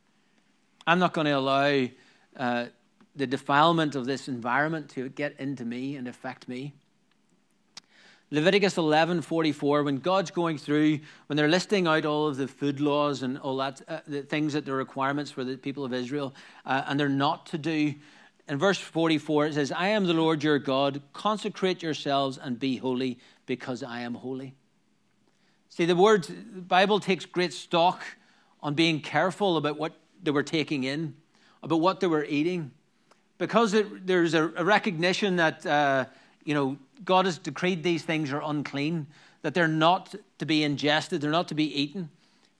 [0.86, 1.86] I'm not going to allow
[2.36, 2.66] uh,
[3.14, 6.74] the defilement of this environment to get into me and affect me.
[8.32, 13.22] Leviticus 11:44 when God's going through when they're listing out all of the food laws
[13.22, 16.32] and all that uh, the things that the requirements for the people of Israel
[16.64, 17.94] uh, and they're not to do
[18.48, 22.76] in verse 44 it says I am the Lord your God consecrate yourselves and be
[22.76, 24.54] holy because I am holy.
[25.68, 28.00] See the word the Bible takes great stock
[28.62, 31.16] on being careful about what they were taking in
[31.64, 32.70] about what they were eating
[33.38, 36.04] because it, there's a, a, recognition that uh,
[36.50, 39.06] you know God has decreed these things are unclean,
[39.42, 42.10] that they're not to be ingested, they're not to be eaten.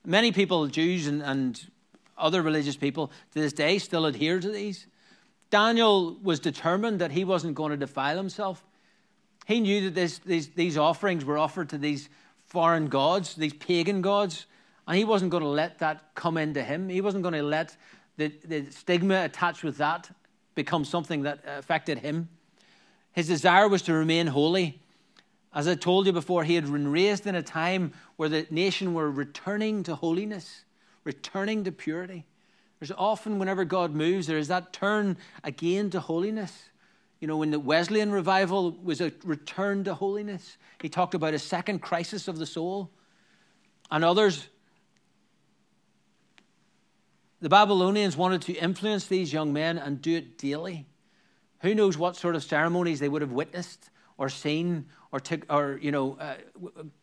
[0.05, 1.59] Many people, Jews and, and
[2.17, 4.87] other religious people to this day, still adhere to these.
[5.49, 8.63] Daniel was determined that he wasn't going to defile himself.
[9.45, 12.07] He knew that this, these, these offerings were offered to these
[12.45, 14.45] foreign gods, these pagan gods,
[14.87, 16.87] and he wasn't going to let that come into him.
[16.87, 17.75] He wasn't going to let
[18.15, 20.09] the, the stigma attached with that
[20.55, 22.29] become something that affected him.
[23.11, 24.79] His desire was to remain holy.
[25.53, 28.93] As I told you before, he had been raised in a time where the nation
[28.93, 30.63] were returning to holiness,
[31.03, 32.25] returning to purity.
[32.79, 36.69] There's often, whenever God moves, there is that turn again to holiness.
[37.19, 41.39] You know, when the Wesleyan revival was a return to holiness, he talked about a
[41.39, 42.89] second crisis of the soul.
[43.91, 44.47] And others
[47.41, 50.85] the Babylonians wanted to influence these young men and do it daily.
[51.61, 55.79] Who knows what sort of ceremonies they would have witnessed or seen or, to, or
[55.81, 56.35] you know, uh,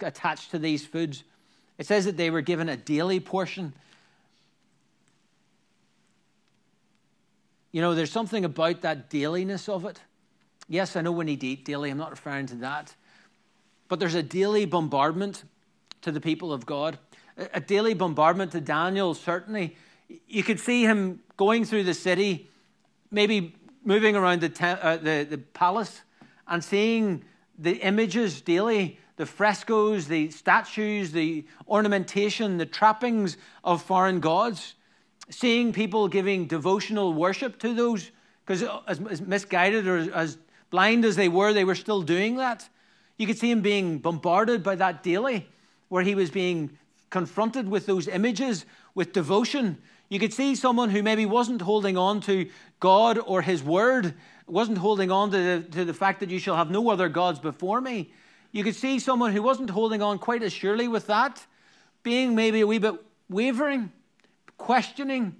[0.00, 1.24] attached to these foods.
[1.78, 3.72] It says that they were given a daily portion.
[7.70, 10.00] You know, there's something about that dailiness of it.
[10.68, 11.90] Yes, I know we need to eat daily.
[11.90, 12.94] I'm not referring to that.
[13.88, 15.44] But there's a daily bombardment
[16.02, 16.98] to the people of God,
[17.36, 19.76] a daily bombardment to Daniel, certainly.
[20.26, 22.50] You could see him going through the city,
[23.10, 23.54] maybe
[23.88, 26.02] moving around the, te- uh, the, the palace
[26.46, 27.24] and seeing
[27.58, 34.74] the images daily the frescoes, the statues, the ornamentation, the trappings of foreign gods,
[35.28, 38.12] seeing people giving devotional worship to those,
[38.46, 40.38] because as, as, misguided or as
[40.70, 42.68] blind as they were, they were still doing that.
[43.16, 45.48] You could see him being bombarded by that daily,
[45.88, 46.78] where he was being
[47.10, 49.78] confronted with those images with devotion.
[50.08, 52.48] You could see someone who maybe wasn't holding on to
[52.80, 54.14] God or his word,
[54.46, 57.38] wasn't holding on to the, to the fact that you shall have no other gods
[57.38, 58.12] before me.
[58.52, 61.44] You could see someone who wasn't holding on quite as surely with that,
[62.02, 62.94] being maybe a wee bit
[63.28, 63.92] wavering,
[64.56, 65.36] questioning,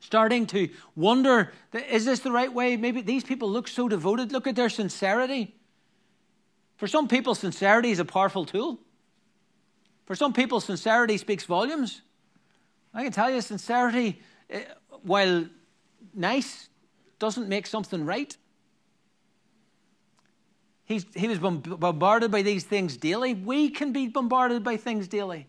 [0.00, 2.76] starting to wonder is this the right way?
[2.76, 4.32] Maybe these people look so devoted.
[4.32, 5.54] Look at their sincerity.
[6.76, 8.80] For some people, sincerity is a powerful tool.
[10.06, 12.02] For some people, sincerity speaks volumes.
[12.92, 14.64] I can tell you, sincerity, eh,
[15.02, 15.46] while
[16.12, 16.68] nice,
[17.18, 18.36] doesn't make something right.
[20.84, 23.32] He's, he was bombarded by these things daily.
[23.32, 25.46] We can be bombarded by things daily.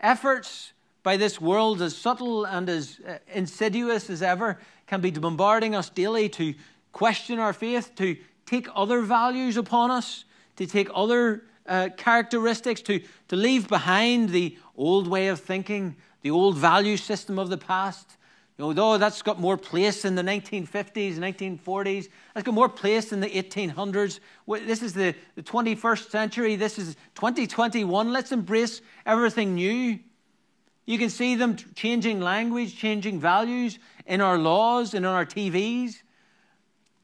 [0.00, 0.72] Efforts
[1.02, 5.88] by this world, as subtle and as uh, insidious as ever, can be bombarding us
[5.88, 6.54] daily to
[6.92, 10.24] question our faith, to take other values upon us,
[10.56, 16.30] to take other uh, characteristics, to, to leave behind the old way of thinking, the
[16.30, 18.16] old value system of the past.
[18.56, 23.12] You know, though that's got more place in the 1950s, 1940s, that's got more place
[23.12, 24.20] in the 1800s.
[24.46, 26.54] This is the, the 21st century.
[26.54, 28.12] This is 2021.
[28.12, 29.98] Let's embrace everything new.
[30.86, 35.96] You can see them changing language, changing values in our laws and on our TVs.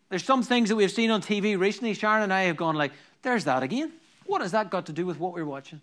[0.08, 1.94] There's some things that we've seen on TV recently.
[1.94, 3.92] Sharon and I have gone like, there's that again.
[4.26, 5.80] What has that got to do with what we're watching?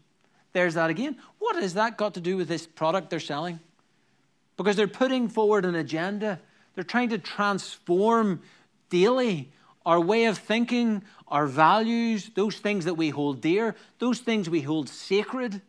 [0.54, 1.18] There's that again.
[1.40, 3.60] What has that got to do with this product they're selling?
[4.58, 6.40] Because they're putting forward an agenda.
[6.76, 8.42] They're trying to transform
[8.90, 9.52] daily
[9.86, 14.62] our way of thinking, our values, those things that we hold dear, those things we
[14.62, 15.62] hold sacred.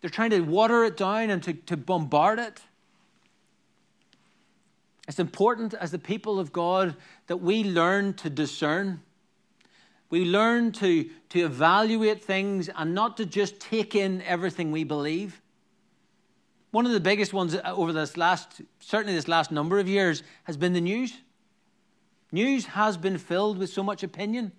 [0.00, 2.60] They're trying to water it down and to, to bombard it.
[5.08, 6.96] It's important as the people of God
[7.28, 9.00] that we learn to discern.
[10.10, 15.40] We learn to, to evaluate things and not to just take in everything we believe.
[16.70, 20.56] One of the biggest ones over this last, certainly this last number of years, has
[20.56, 21.18] been the news.
[22.30, 24.52] News has been filled with so much opinion,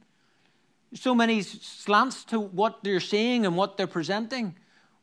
[0.93, 4.55] so many slants to what they're saying and what they're presenting.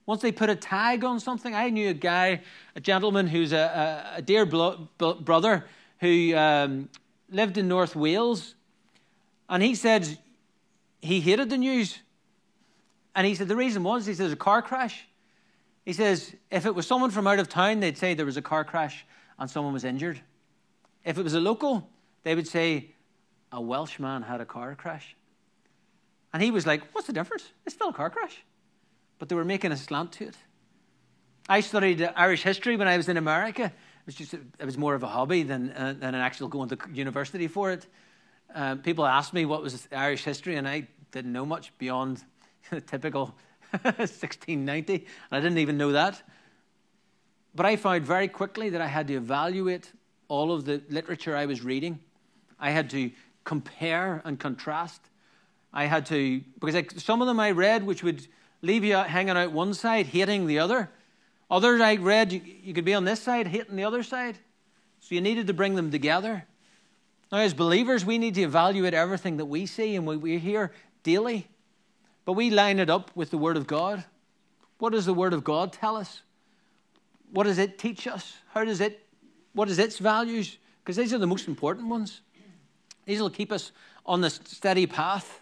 [0.05, 2.43] Once they put a tag on something, I knew a guy,
[2.77, 5.65] a gentleman who's a, a, a dear blo- brother
[6.01, 6.91] who um,
[7.31, 8.55] lived in North Wales,
[9.49, 10.19] and he said
[11.01, 11.99] he hated the news.
[13.15, 15.07] And he said the reason was he says a car crash.
[15.89, 18.43] He says if it was someone from out of town, they'd say there was a
[18.43, 19.07] car crash
[19.39, 20.21] and someone was injured.
[21.03, 21.89] If it was a local,
[22.25, 22.91] they would say
[23.51, 25.17] a Welshman had a car crash.
[26.35, 27.51] And he was like, What's the difference?
[27.65, 28.37] It's still a car crash.
[29.19, 30.37] But they were making a slant to it.
[31.49, 33.65] I studied Irish history when I was in America.
[33.65, 36.69] It was just it was more of a hobby than, uh, than an actual going
[36.69, 37.87] to university for it.
[38.55, 42.23] Uh, people asked me what was Irish history, and I didn't know much beyond
[42.71, 43.35] the typical
[43.83, 46.23] 1690, and I didn't even know that.
[47.55, 49.93] But I found very quickly that I had to evaluate
[50.29, 51.99] all of the literature I was reading.
[52.61, 53.11] I had to
[53.45, 55.01] compare and contrast.
[55.73, 58.27] I had to, because I, some of them I read which would
[58.63, 60.91] leave you hanging out one side, hating the other.
[61.51, 64.39] Others I read, you, you could be on this side, hating the other side.
[65.01, 66.45] So you needed to bring them together.
[67.31, 70.73] Now, as believers, we need to evaluate everything that we see and we hear
[71.03, 71.49] daily.
[72.29, 74.05] But we line it up with the Word of God.
[74.77, 76.21] What does the Word of God tell us?
[77.31, 78.35] What does it teach us?
[78.53, 79.03] How does it,
[79.55, 80.59] what is its values?
[80.85, 82.21] Because these are the most important ones.
[83.07, 83.73] These will keep us
[84.05, 85.41] on the steady path.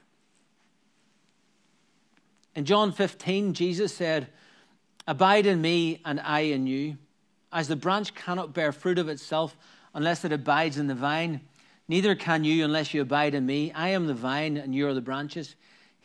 [2.55, 4.29] In John 15, Jesus said,
[5.09, 6.99] Abide in me and I in you.
[7.53, 9.57] As the branch cannot bear fruit of itself
[9.93, 11.41] unless it abides in the vine,
[11.89, 13.73] neither can you unless you abide in me.
[13.73, 15.57] I am the vine and you are the branches.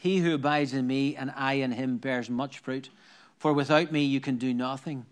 [0.01, 2.89] He who abides in me and I in him bears much fruit,
[3.37, 5.05] for without me you can do nothing.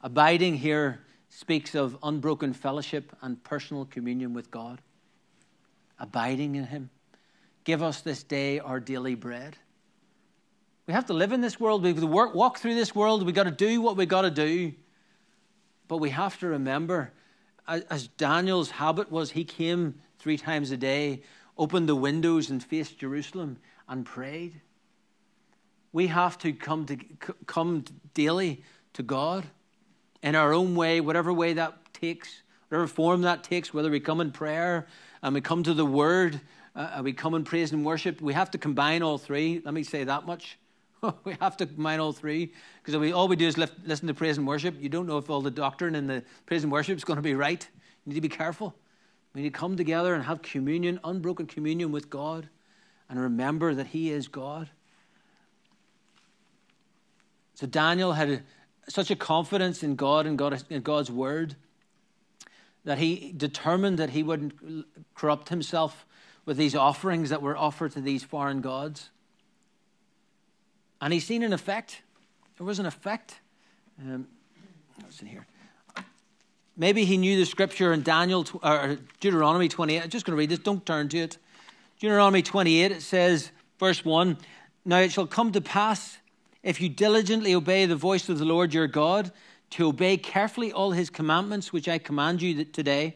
[0.00, 4.80] Abiding here speaks of unbroken fellowship and personal communion with God.
[5.98, 6.90] Abiding in him.
[7.64, 9.56] Give us this day our daily bread.
[10.86, 11.82] We have to live in this world.
[11.82, 13.26] We have to work, walk through this world.
[13.26, 14.72] We've got to do what we've got to do.
[15.88, 17.12] But we have to remember,
[17.66, 21.24] as Daniel's habit was, he came three times a day,
[21.58, 23.58] opened the windows and faced Jerusalem
[23.92, 24.58] and prayed.
[25.92, 26.96] We have to come, to,
[27.44, 27.84] come
[28.14, 28.64] daily
[28.94, 29.44] to God
[30.22, 34.22] in our own way, whatever way that takes, whatever form that takes, whether we come
[34.22, 34.86] in prayer
[35.22, 36.40] and we come to the Word,
[36.74, 38.22] uh, we come in praise and worship.
[38.22, 39.60] We have to combine all three.
[39.62, 40.58] Let me say that much.
[41.24, 44.14] we have to combine all three because we, all we do is lift, listen to
[44.14, 44.74] praise and worship.
[44.80, 47.22] You don't know if all the doctrine and the praise and worship is going to
[47.22, 47.68] be right.
[48.06, 48.74] You need to be careful.
[49.34, 52.48] We need to come together and have communion, unbroken communion with God,
[53.12, 54.70] and remember that He is God.
[57.52, 58.42] So Daniel had
[58.88, 61.56] such a confidence in God and God, in God's word
[62.84, 66.06] that he determined that he wouldn't corrupt himself
[66.46, 69.10] with these offerings that were offered to these foreign gods.
[71.02, 72.00] And he's seen an effect.
[72.56, 73.40] There was an effect.
[74.00, 74.26] Um,
[75.02, 75.46] what's in here?
[76.78, 80.02] Maybe he knew the scripture in Daniel or Deuteronomy 28.
[80.02, 80.60] I'm just going to read this.
[80.60, 81.36] Don't turn to it.
[82.02, 84.36] Deuteronomy 28, it says, verse 1
[84.84, 86.18] Now it shall come to pass,
[86.64, 89.30] if you diligently obey the voice of the Lord your God,
[89.70, 93.14] to obey carefully all his commandments, which I command you today,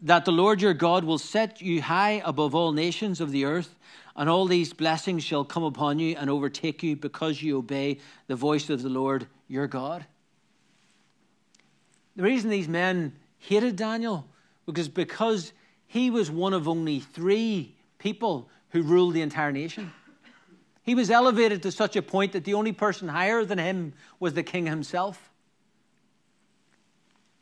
[0.00, 3.76] that the Lord your God will set you high above all nations of the earth,
[4.16, 8.34] and all these blessings shall come upon you and overtake you because you obey the
[8.34, 10.04] voice of the Lord your God.
[12.16, 14.26] The reason these men hated Daniel
[14.66, 15.52] was because
[15.86, 19.92] he was one of only three people who ruled the entire nation.
[20.82, 24.34] He was elevated to such a point that the only person higher than him was
[24.34, 25.30] the king himself.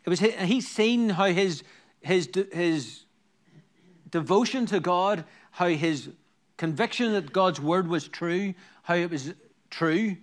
[0.04, 1.62] It was he's seen how his
[2.00, 3.04] his his
[4.10, 6.10] devotion to God, how his
[6.58, 9.32] conviction that God's word was true, how it was
[9.70, 10.16] true,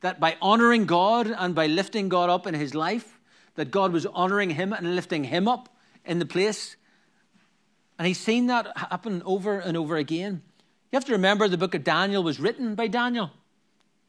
[0.00, 3.20] that by honoring God and by lifting God up in his life,
[3.54, 5.68] that God was honoring him and lifting him up
[6.04, 6.76] in the place.
[7.98, 10.42] And he's seen that happen over and over again.
[10.90, 13.30] You have to remember the book of Daniel was written by Daniel.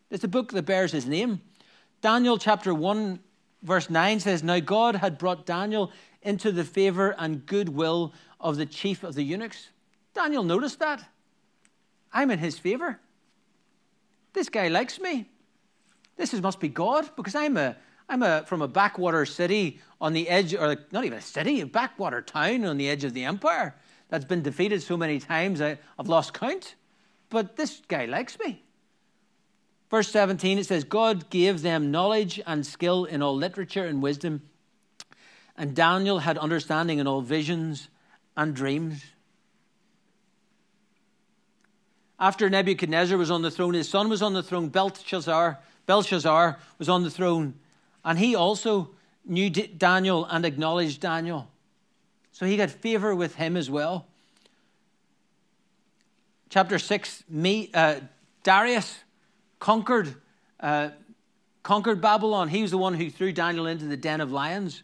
[0.10, 1.42] It's a book that bears his name.
[2.02, 3.20] Daniel chapter 1,
[3.64, 8.66] verse 9 says, Now God had brought Daniel into the favor and goodwill of the
[8.66, 9.70] chief of the eunuchs.
[10.14, 11.04] Daniel noticed that.
[12.14, 13.00] I'm in his favor.
[14.34, 15.30] This guy likes me.
[16.16, 17.76] This is, must be God because I'm a
[18.10, 21.66] I'm a, from a backwater city on the edge, or not even a city, a
[21.66, 23.76] backwater town on the edge of the empire
[24.10, 26.76] that's been defeated so many times I, I've lost count.
[27.30, 28.64] But this guy likes me.
[29.90, 34.42] Verse 17, it says, God gave them knowledge and skill in all literature and wisdom.
[35.58, 37.90] And Daniel had understanding in all visions
[38.36, 39.04] and dreams.
[42.20, 46.90] After Nebuchadnezzar was on the throne, his son was on the throne, Belshazzar, Belshazzar was
[46.90, 47.54] on the throne,
[48.08, 48.90] and he also
[49.26, 51.50] knew Daniel and acknowledged Daniel.
[52.32, 54.08] So he got favor with him as well.
[56.50, 58.00] Chapter 6, me, uh,
[58.44, 59.00] Darius
[59.60, 60.16] conquered,
[60.62, 60.92] uh,
[61.64, 62.48] conquered Babylon.
[62.48, 64.84] He was the one who threw Daniel into the den of lions.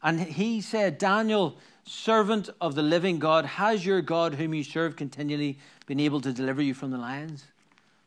[0.00, 4.94] And he said, Daniel, servant of the living God, has your God, whom you serve
[4.94, 7.44] continually, been able to deliver you from the lions?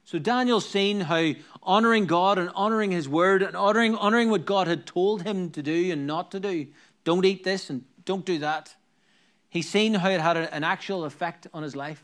[0.05, 1.33] So Daniel's seen how
[1.69, 5.61] honoring God and honoring his word and honoring, honoring what God had told him to
[5.61, 6.67] do and not to do.
[7.03, 8.75] Don't eat this and don't do that.
[9.49, 12.03] He's seen how it had an actual effect on his life.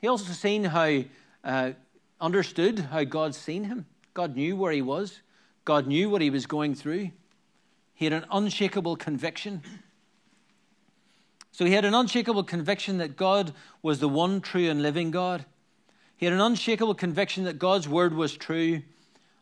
[0.00, 1.02] He also seen how,
[1.44, 1.72] uh,
[2.20, 3.86] understood how God's seen him.
[4.14, 5.20] God knew where he was.
[5.64, 7.10] God knew what he was going through.
[7.94, 9.62] He had an unshakable conviction
[11.56, 15.46] so he had an unshakable conviction that God was the one true and living God.
[16.16, 18.82] He had an unshakable conviction that God's word was true.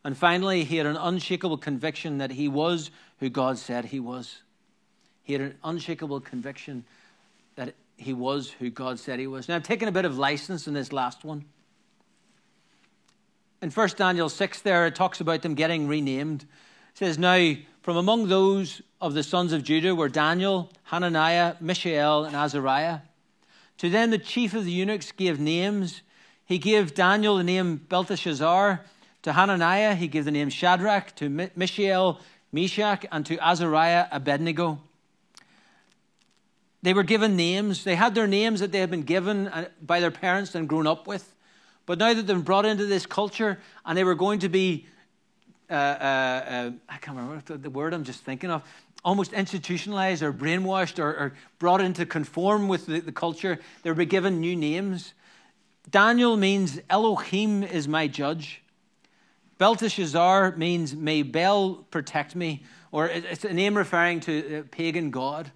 [0.04, 4.38] And finally, he had an unshakable conviction that he was who God said he was.
[5.22, 6.84] He had an unshakable conviction
[7.56, 9.48] that he was who God said he was.
[9.48, 11.44] Now, I'm taking a bit of license in this last one.
[13.62, 16.42] In 1 Daniel 6, there, it talks about them getting renamed.
[16.42, 22.24] It says, Now, from among those of the sons of Judah were Daniel, Hananiah, Mishael,
[22.24, 23.00] and Azariah.
[23.78, 26.02] To them the chief of the eunuchs gave names.
[26.46, 28.84] He gave Daniel the name Belteshazzar.
[29.22, 31.14] To Hananiah he gave the name Shadrach.
[31.16, 32.20] To Mishael,
[32.52, 33.06] Meshach.
[33.10, 34.80] And to Azariah, Abednego.
[36.82, 37.84] They were given names.
[37.84, 40.86] They had their names that they had been given uh, by their parents and grown
[40.86, 41.34] up with.
[41.86, 44.86] But now that they've been brought into this culture and they were going to be
[45.70, 48.62] uh, uh, uh, I can't remember the word I'm just thinking of,
[49.04, 53.58] almost institutionalized or brainwashed or, or brought into conform with the, the culture.
[53.82, 55.14] They were given new names.
[55.90, 58.62] Daniel means Elohim is my judge.
[59.58, 65.52] Belteshazzar means may Bel protect me, or it's a name referring to a pagan god.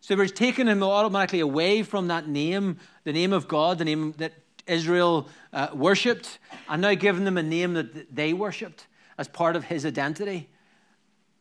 [0.00, 4.14] So we're taking him automatically away from that name, the name of God, the name
[4.18, 4.32] that
[4.66, 6.38] Israel uh, worshipped,
[6.68, 8.86] and now giving them a name that they worshipped
[9.16, 10.48] as part of his identity.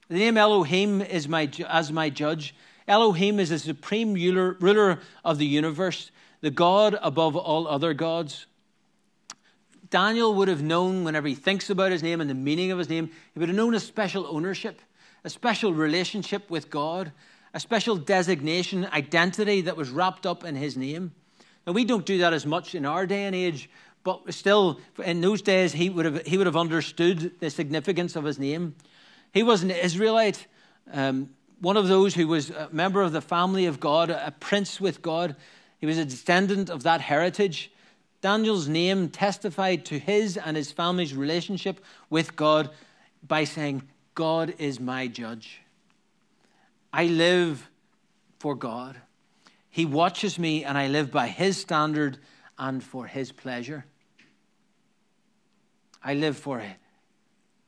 [0.10, 2.54] The name Elohim is my, as my judge.
[2.88, 6.12] Elohim is the supreme ruler, ruler of the universe,
[6.42, 8.46] the God above all other gods.
[9.90, 12.90] Daniel would have known, whenever he thinks about his name and the meaning of his
[12.90, 14.82] name, he would have known a special ownership,
[15.24, 17.12] a special relationship with God,
[17.54, 21.12] a special designation, identity that was wrapped up in his name.
[21.68, 23.70] Now, we don't do that as much in our day and age,
[24.04, 28.24] but still, in those days, he would have, he would have understood the significance of
[28.24, 28.76] his name.
[29.32, 30.48] He was an Israelite,
[30.92, 31.30] um,
[31.60, 35.02] one of those who was a member of the family of God, a prince with
[35.02, 35.36] God.
[35.82, 37.72] He was a descendant of that heritage.
[38.22, 42.70] Daniel's name testified to his and his family's relationship with God
[43.28, 43.84] by saying,
[44.16, 45.62] God is my judge.
[46.94, 47.70] I live
[48.40, 48.98] for God.
[49.70, 52.18] He watches me, and I live by His standard
[52.58, 53.86] and for His pleasure.
[56.04, 56.62] I live for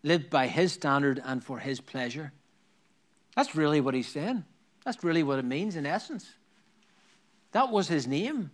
[0.03, 2.33] live by His standard and for His pleasure.
[3.35, 4.43] That's really what he's saying.
[4.83, 6.29] That's really what it means in essence.
[7.53, 8.51] That was his name.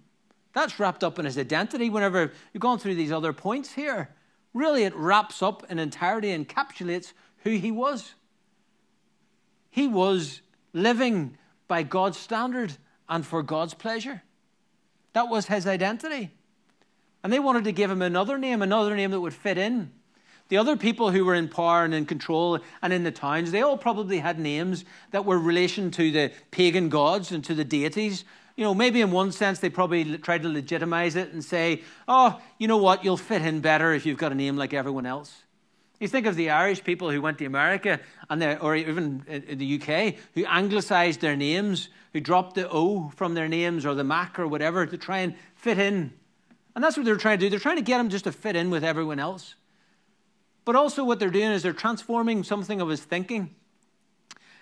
[0.53, 1.89] That's wrapped up in his identity.
[1.89, 4.09] Whenever you've gone through these other points here,
[4.53, 8.13] really it wraps up in entirety, and encapsulates who he was.
[9.69, 10.41] He was
[10.73, 11.37] living
[11.67, 12.77] by God's standard
[13.07, 14.23] and for God's pleasure.
[15.13, 16.31] That was his identity.
[17.23, 19.91] And they wanted to give him another name, another name that would fit in.
[20.49, 23.61] The other people who were in power and in control and in the towns, they
[23.61, 28.25] all probably had names that were relation to the pagan gods and to the deities.
[28.59, 32.41] You know, maybe in one sense they probably tried to legitimize it and say, oh,
[32.57, 35.43] you know what, you'll fit in better if you've got a name like everyone else.
[36.01, 39.81] You think of the Irish people who went to America and or even in the
[39.81, 44.37] UK who anglicized their names, who dropped the O from their names or the Mac
[44.37, 46.11] or whatever to try and fit in.
[46.75, 47.49] And that's what they're trying to do.
[47.49, 49.55] They're trying to get them just to fit in with everyone else.
[50.65, 53.55] But also, what they're doing is they're transforming something of his thinking.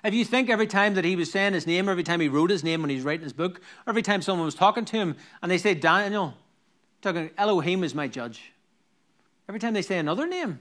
[0.03, 2.49] If you think every time that he was saying his name, every time he wrote
[2.49, 5.51] his name when he's writing his book, every time someone was talking to him and
[5.51, 6.35] they say, Daniel,
[7.01, 8.53] talking, Elohim is my judge.
[9.49, 10.59] Every time they say another name,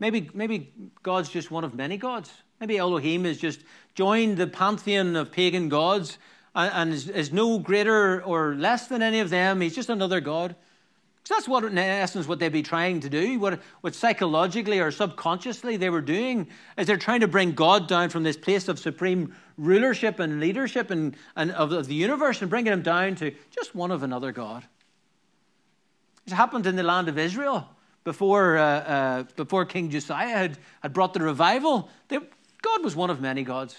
[0.00, 0.72] Maybe, maybe
[1.02, 2.30] God's just one of many gods.
[2.60, 3.60] Maybe Elohim has just
[3.94, 6.18] joined the pantheon of pagan gods
[6.54, 9.60] and, and is, is, no greater or less than any of them.
[9.60, 10.54] He's just another god.
[11.28, 13.38] Because that's what, in essence, what they'd be trying to do.
[13.38, 16.48] What, what psychologically or subconsciously they were doing
[16.78, 20.90] is they're trying to bring God down from this place of supreme rulership and leadership
[20.90, 24.32] and, and of, of the universe and bringing him down to just one of another
[24.32, 24.64] God.
[26.26, 27.68] It happened in the land of Israel
[28.04, 32.20] before, uh, uh, before King Josiah had, had brought the revival, they,
[32.62, 33.76] God was one of many gods.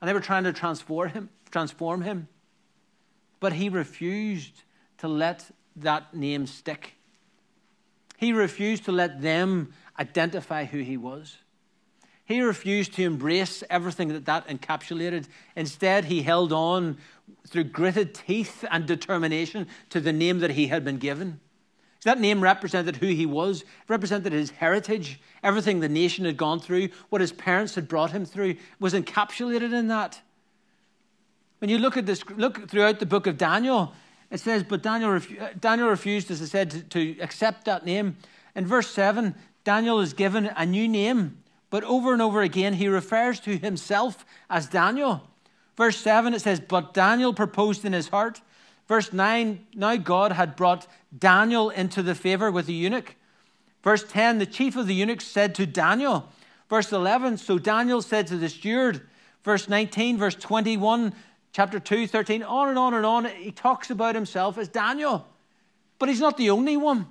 [0.00, 2.28] And they were trying to transform him, transform him.
[3.40, 4.62] But he refused
[4.98, 5.50] to let
[5.82, 6.94] that name stick.
[8.16, 11.38] He refused to let them identify who he was.
[12.24, 15.26] He refused to embrace everything that that encapsulated.
[15.56, 16.98] Instead, he held on
[17.46, 21.40] through gritted teeth and determination to the name that he had been given.
[22.00, 26.60] So that name represented who he was, represented his heritage, everything the nation had gone
[26.60, 30.20] through, what his parents had brought him through was encapsulated in that.
[31.58, 33.92] When you look at this, look throughout the book of Daniel,
[34.30, 37.84] it says, but Daniel, refu- uh, Daniel refused, as I said, to, to accept that
[37.84, 38.16] name.
[38.54, 41.38] In verse 7, Daniel is given a new name,
[41.70, 45.28] but over and over again, he refers to himself as Daniel.
[45.76, 48.40] Verse 7, it says, But Daniel proposed in his heart
[48.88, 53.14] Verse 9 Now God had brought Daniel into the favor with the eunuch.
[53.84, 56.30] Verse 10 The chief of the eunuchs said to Daniel.
[56.68, 59.02] Verse 11 So Daniel said to the steward.
[59.44, 61.12] Verse 19, verse 21,
[61.52, 63.24] chapter 2, 13, on and on and on.
[63.24, 65.26] He talks about himself as Daniel.
[65.98, 67.06] But he's not the only one.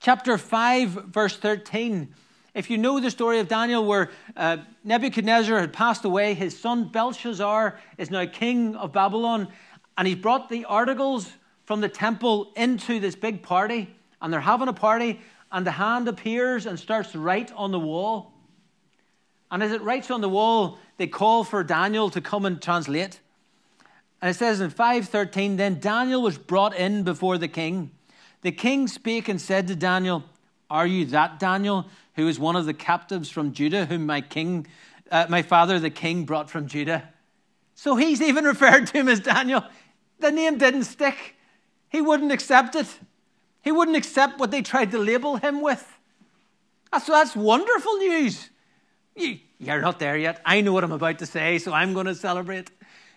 [0.00, 2.14] Chapter 5, verse 13.
[2.54, 6.88] If you know the story of Daniel, where uh, Nebuchadnezzar had passed away, his son
[6.88, 9.48] Belshazzar is now king of Babylon,
[9.98, 11.30] and he's brought the articles
[11.64, 15.20] from the temple into this big party, and they're having a party,
[15.52, 18.32] and the hand appears and starts to write on the wall.
[19.50, 23.20] And as it writes on the wall, they call for Daniel to come and translate.
[24.20, 27.90] And it says in 513, then Daniel was brought in before the king.
[28.42, 30.24] The king spake and said to Daniel,
[30.70, 34.66] Are you that Daniel, who is one of the captives from Judah, whom my king,
[35.10, 37.08] uh, my father the king brought from Judah?
[37.74, 39.64] So he's even referred to him as Daniel.
[40.18, 41.36] The name didn't stick.
[41.88, 42.98] He wouldn't accept it.
[43.62, 45.98] He wouldn't accept what they tried to label him with.
[47.04, 48.48] So that's wonderful news.
[49.14, 50.40] You, you're not there yet.
[50.44, 52.70] I know what I'm about to say, so I'm going to celebrate.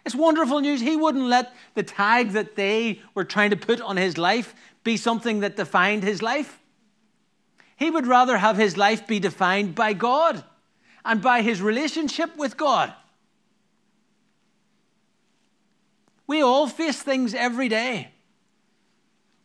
[0.06, 0.82] It's wonderful news.
[0.82, 4.98] He wouldn't let the tag that they were trying to put on his life be
[4.98, 6.60] something that defined his life.
[7.76, 10.44] He would rather have his life be defined by God
[11.06, 12.94] and by his relationship with God.
[16.28, 18.12] We all face things every day.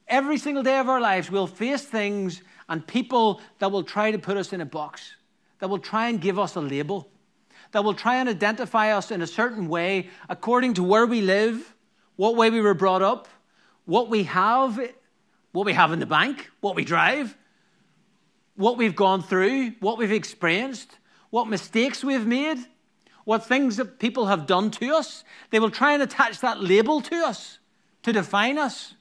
[0.07, 4.19] Every single day of our lives, we'll face things and people that will try to
[4.19, 5.15] put us in a box,
[5.65, 7.09] that will try and give us a label,
[7.73, 11.75] that will try and identify us in a certain way according to where we live,
[12.17, 13.29] what way we were brought up,
[13.87, 14.79] what we have,
[15.53, 17.35] what we have in the bank, what we drive,
[18.57, 20.99] what we've gone through, what we've experienced,
[21.31, 22.59] what mistakes we've made,
[23.25, 25.25] what things that people have done to us.
[25.49, 27.59] They will try and attach that label to us
[28.03, 28.93] to define us.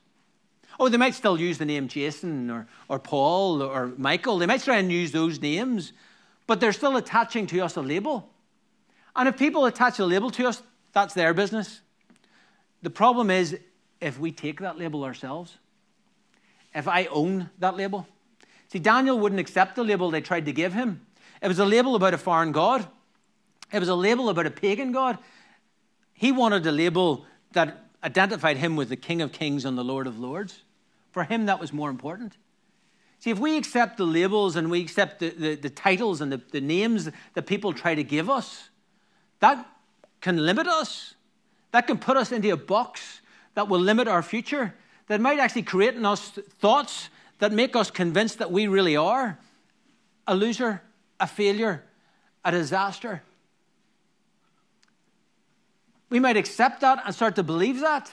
[0.79, 4.37] Oh, they might still use the name Jason or, or Paul or Michael.
[4.37, 5.91] They might try and use those names,
[6.47, 8.29] but they're still attaching to us a label.
[9.15, 11.81] And if people attach a label to us, that's their business.
[12.81, 13.57] The problem is
[14.01, 15.57] if we take that label ourselves,
[16.75, 18.07] if I own that label.
[18.69, 21.05] See, Daniel wouldn't accept the label they tried to give him.
[21.41, 22.87] It was a label about a foreign God,
[23.71, 25.17] it was a label about a pagan God.
[26.13, 30.05] He wanted a label that identified him with the King of Kings and the Lord
[30.05, 30.61] of Lords.
[31.11, 32.37] For him, that was more important.
[33.23, 36.41] See, if we accept the labels and we accept the, the, the titles and the,
[36.51, 38.69] the names that people try to give us,
[39.39, 39.65] that
[40.19, 41.13] can limit us.
[41.71, 43.21] That can put us into a box
[43.53, 44.75] that will limit our future,
[45.07, 47.07] that might actually create in us thoughts
[47.39, 49.39] that make us convinced that we really are
[50.27, 50.81] a loser,
[51.17, 51.81] a failure,
[52.43, 53.23] a disaster.
[56.09, 58.11] We might accept that and start to believe that.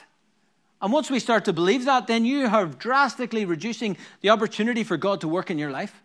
[0.81, 4.97] And once we start to believe that, then you are drastically reducing the opportunity for
[4.97, 6.01] God to work in your life.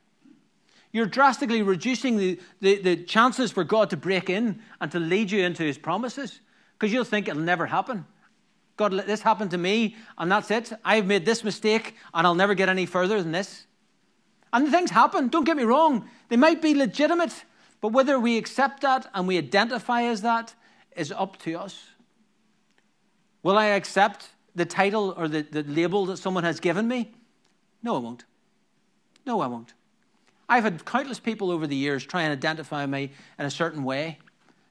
[0.93, 5.31] You're drastically reducing the, the, the chances for God to break in and to lead
[5.31, 6.41] you into his promises
[6.73, 8.07] because you'll think it'll never happen.
[8.77, 10.73] God, let this happen to me, and that's it.
[10.85, 13.67] I've made this mistake, and I'll never get any further than this.
[14.53, 16.09] And things happen, don't get me wrong.
[16.29, 17.45] They might be legitimate,
[17.81, 20.55] but whether we accept that and we identify as that
[20.95, 21.87] is up to us.
[23.43, 27.13] Will I accept the title or the, the label that someone has given me?
[27.83, 28.25] No, I won't.
[29.25, 29.75] No, I won't.
[30.49, 34.19] I've had countless people over the years try and identify me in a certain way,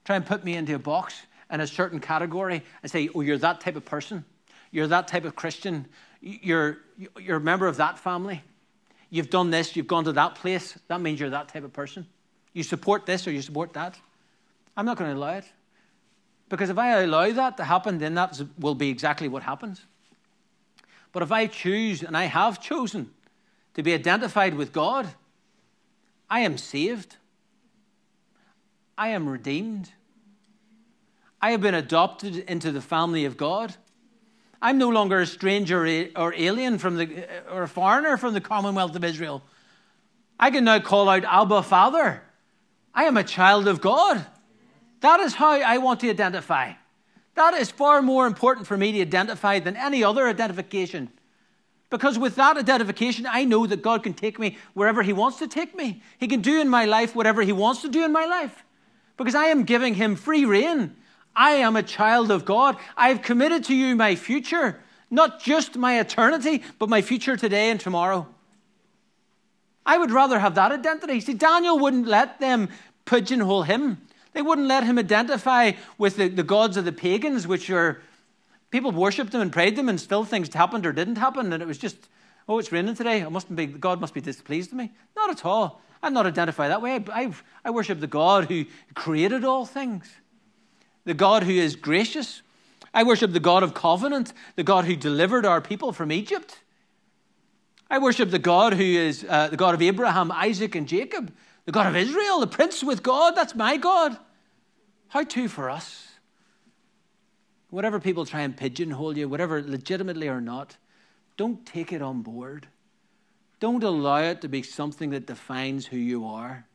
[0.04, 1.22] try and put me into a box
[1.52, 4.26] in a certain category and say, oh, you're that type of person.
[4.72, 5.86] You're that type of Christian.
[6.22, 6.80] You're,
[7.20, 8.44] you're a member of that family.
[9.10, 9.76] You've done this.
[9.76, 10.78] You've gone to that place.
[10.88, 12.08] That means you're that type of person.
[12.54, 13.98] You support this or you support that.
[14.76, 15.46] I'm not going to allow it.
[16.56, 19.86] Because if I allow that to happen, then that will be exactly what happens.
[21.12, 23.12] But if I choose, and I have chosen,
[23.74, 25.06] to be identified with God,
[26.30, 27.18] I am saved.
[28.98, 29.90] I am redeemed.
[31.42, 33.76] I have been adopted into the family of God.
[34.62, 38.96] I'm no longer a stranger or alien from the, or a foreigner from the Commonwealth
[38.96, 39.44] of Israel.
[40.40, 42.24] I can now call out Abba Father.
[42.94, 44.26] I am a child of God.
[45.06, 46.74] That is how I want to identify.
[47.36, 51.12] That is far more important for me to identify than any other identification.
[51.92, 55.48] Because with that identification, I know that God can take me wherever He wants to
[55.48, 56.02] take me.
[56.18, 58.66] He can do in my life whatever He wants to do in my life.
[59.16, 60.96] Because I am giving Him free rein.
[61.36, 62.76] I am a child of God.
[62.98, 64.80] I have committed to you my future,
[65.12, 68.28] not just my eternity, but my future today and tomorrow.
[69.86, 71.20] I would rather have that identity.
[71.20, 72.70] See, Daniel wouldn't let them
[73.06, 74.00] pigeonhole him.
[74.36, 78.02] They wouldn't let him identify with the, the gods of the pagans, which are
[78.70, 81.66] people worshipped them and prayed them, and still things happened or didn't happen, and it
[81.66, 82.10] was just,
[82.50, 83.22] oh, it's raining today.
[83.22, 84.92] It must be God must be displeased with me.
[85.16, 85.82] Not at all.
[86.04, 87.02] I'm not identified that way.
[87.14, 87.32] I,
[87.64, 90.12] I worship the God who created all things,
[91.06, 92.42] the God who is gracious.
[92.94, 96.60] I worship the God of covenant, the God who delivered our people from Egypt.
[97.90, 101.32] I worship the God who is uh, the God of Abraham, Isaac, and Jacob,
[101.66, 103.36] the God of Israel, the prince with God.
[103.36, 104.18] That's my God.
[105.10, 106.08] How to for us?
[107.70, 110.78] Whatever people try and pigeonhole you, whatever legitimately or not,
[111.38, 112.68] don't take it on board.
[113.60, 116.68] Don't allow it to be something that defines who you are.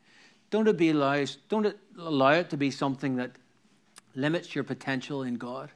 [0.49, 3.31] Don't, it be allow, don't allow it to be something that
[4.15, 5.71] limits your potential in God.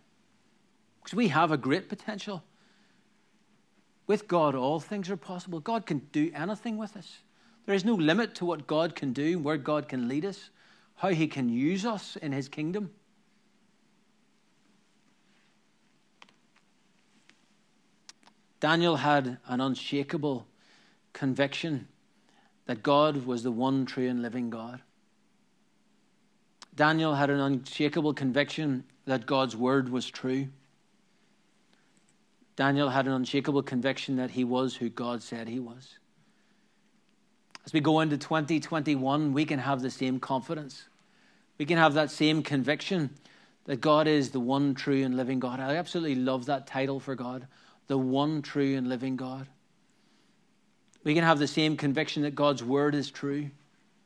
[1.02, 2.44] Because we have a great potential.
[4.08, 5.60] With God, all things are possible.
[5.60, 7.20] God can do anything with us.
[7.66, 10.50] There is no limit to what God can do, where God can lead us
[10.98, 12.92] how he can use us in his kingdom.
[18.60, 20.48] Daniel had an unshakable
[21.14, 21.88] conviction
[22.66, 24.82] that God was the one true and living God.
[26.76, 30.48] Daniel had an unshakable conviction that God's word was true.
[32.56, 36.00] Daniel had an unshakable conviction that he was who God said he was.
[37.66, 40.84] As we go into 2021, we can have the same confidence.
[41.58, 43.10] We can have that same conviction
[43.66, 45.60] that God is the one true and living God.
[45.60, 47.48] I absolutely love that title for God,
[47.88, 49.48] the one true and living God.
[51.04, 53.50] We can have the same conviction that God's word is true,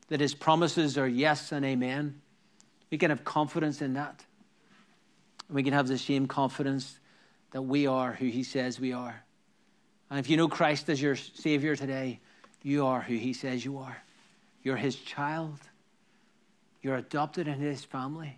[0.07, 2.21] that his promises are yes and amen.
[2.91, 4.23] We can have confidence in that.
[5.47, 6.99] And we can have the same confidence
[7.51, 9.23] that we are who he says we are.
[10.09, 12.19] And if you know Christ as your Savior today,
[12.61, 13.97] you are who he says you are.
[14.63, 15.59] You're his child.
[16.81, 18.37] You're adopted into his family.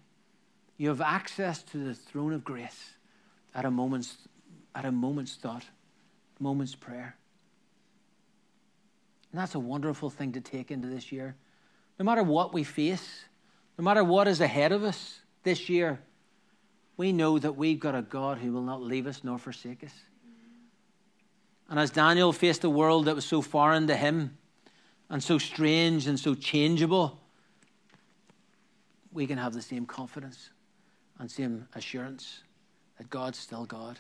[0.78, 2.96] You have access to the throne of grace
[3.54, 4.18] at a moment's,
[4.74, 5.66] at a moment's thought,
[6.40, 7.16] moment's prayer.
[9.32, 11.36] And that's a wonderful thing to take into this year.
[12.00, 13.26] No matter what we face,
[13.78, 16.00] no matter what is ahead of us this year,
[16.98, 19.94] we know that we've got a God who will not leave us nor forsake us.
[21.72, 24.38] And as Daniel faced a world that was so foreign to him
[25.10, 27.18] and so strange and so changeable,
[29.14, 30.50] we can have the same confidence
[31.18, 32.44] and same assurance
[32.98, 33.98] that God's still God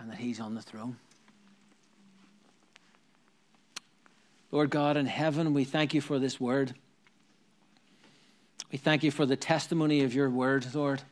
[0.00, 0.96] and that He's on the throne.
[4.50, 6.74] Lord God in heaven, we thank you for this word.
[8.72, 11.02] We thank you for the testimony of your word, Lord.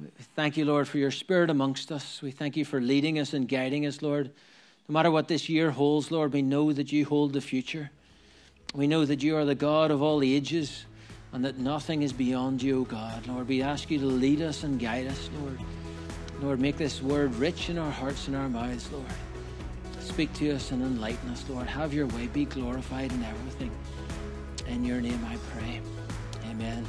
[0.00, 2.22] We thank you, Lord, for your spirit amongst us.
[2.22, 4.30] We thank you for leading us and guiding us, Lord.
[4.90, 7.92] No matter what this year holds, Lord, we know that you hold the future.
[8.74, 10.84] We know that you are the God of all ages
[11.32, 13.24] and that nothing is beyond you, O God.
[13.28, 15.60] Lord, we ask you to lead us and guide us, Lord.
[16.42, 19.06] Lord, make this word rich in our hearts and our mouths, Lord.
[20.00, 21.68] Speak to us and enlighten us, Lord.
[21.68, 22.26] Have your way.
[22.26, 23.70] Be glorified in everything.
[24.66, 25.80] In your name I pray.
[26.50, 26.84] Amen.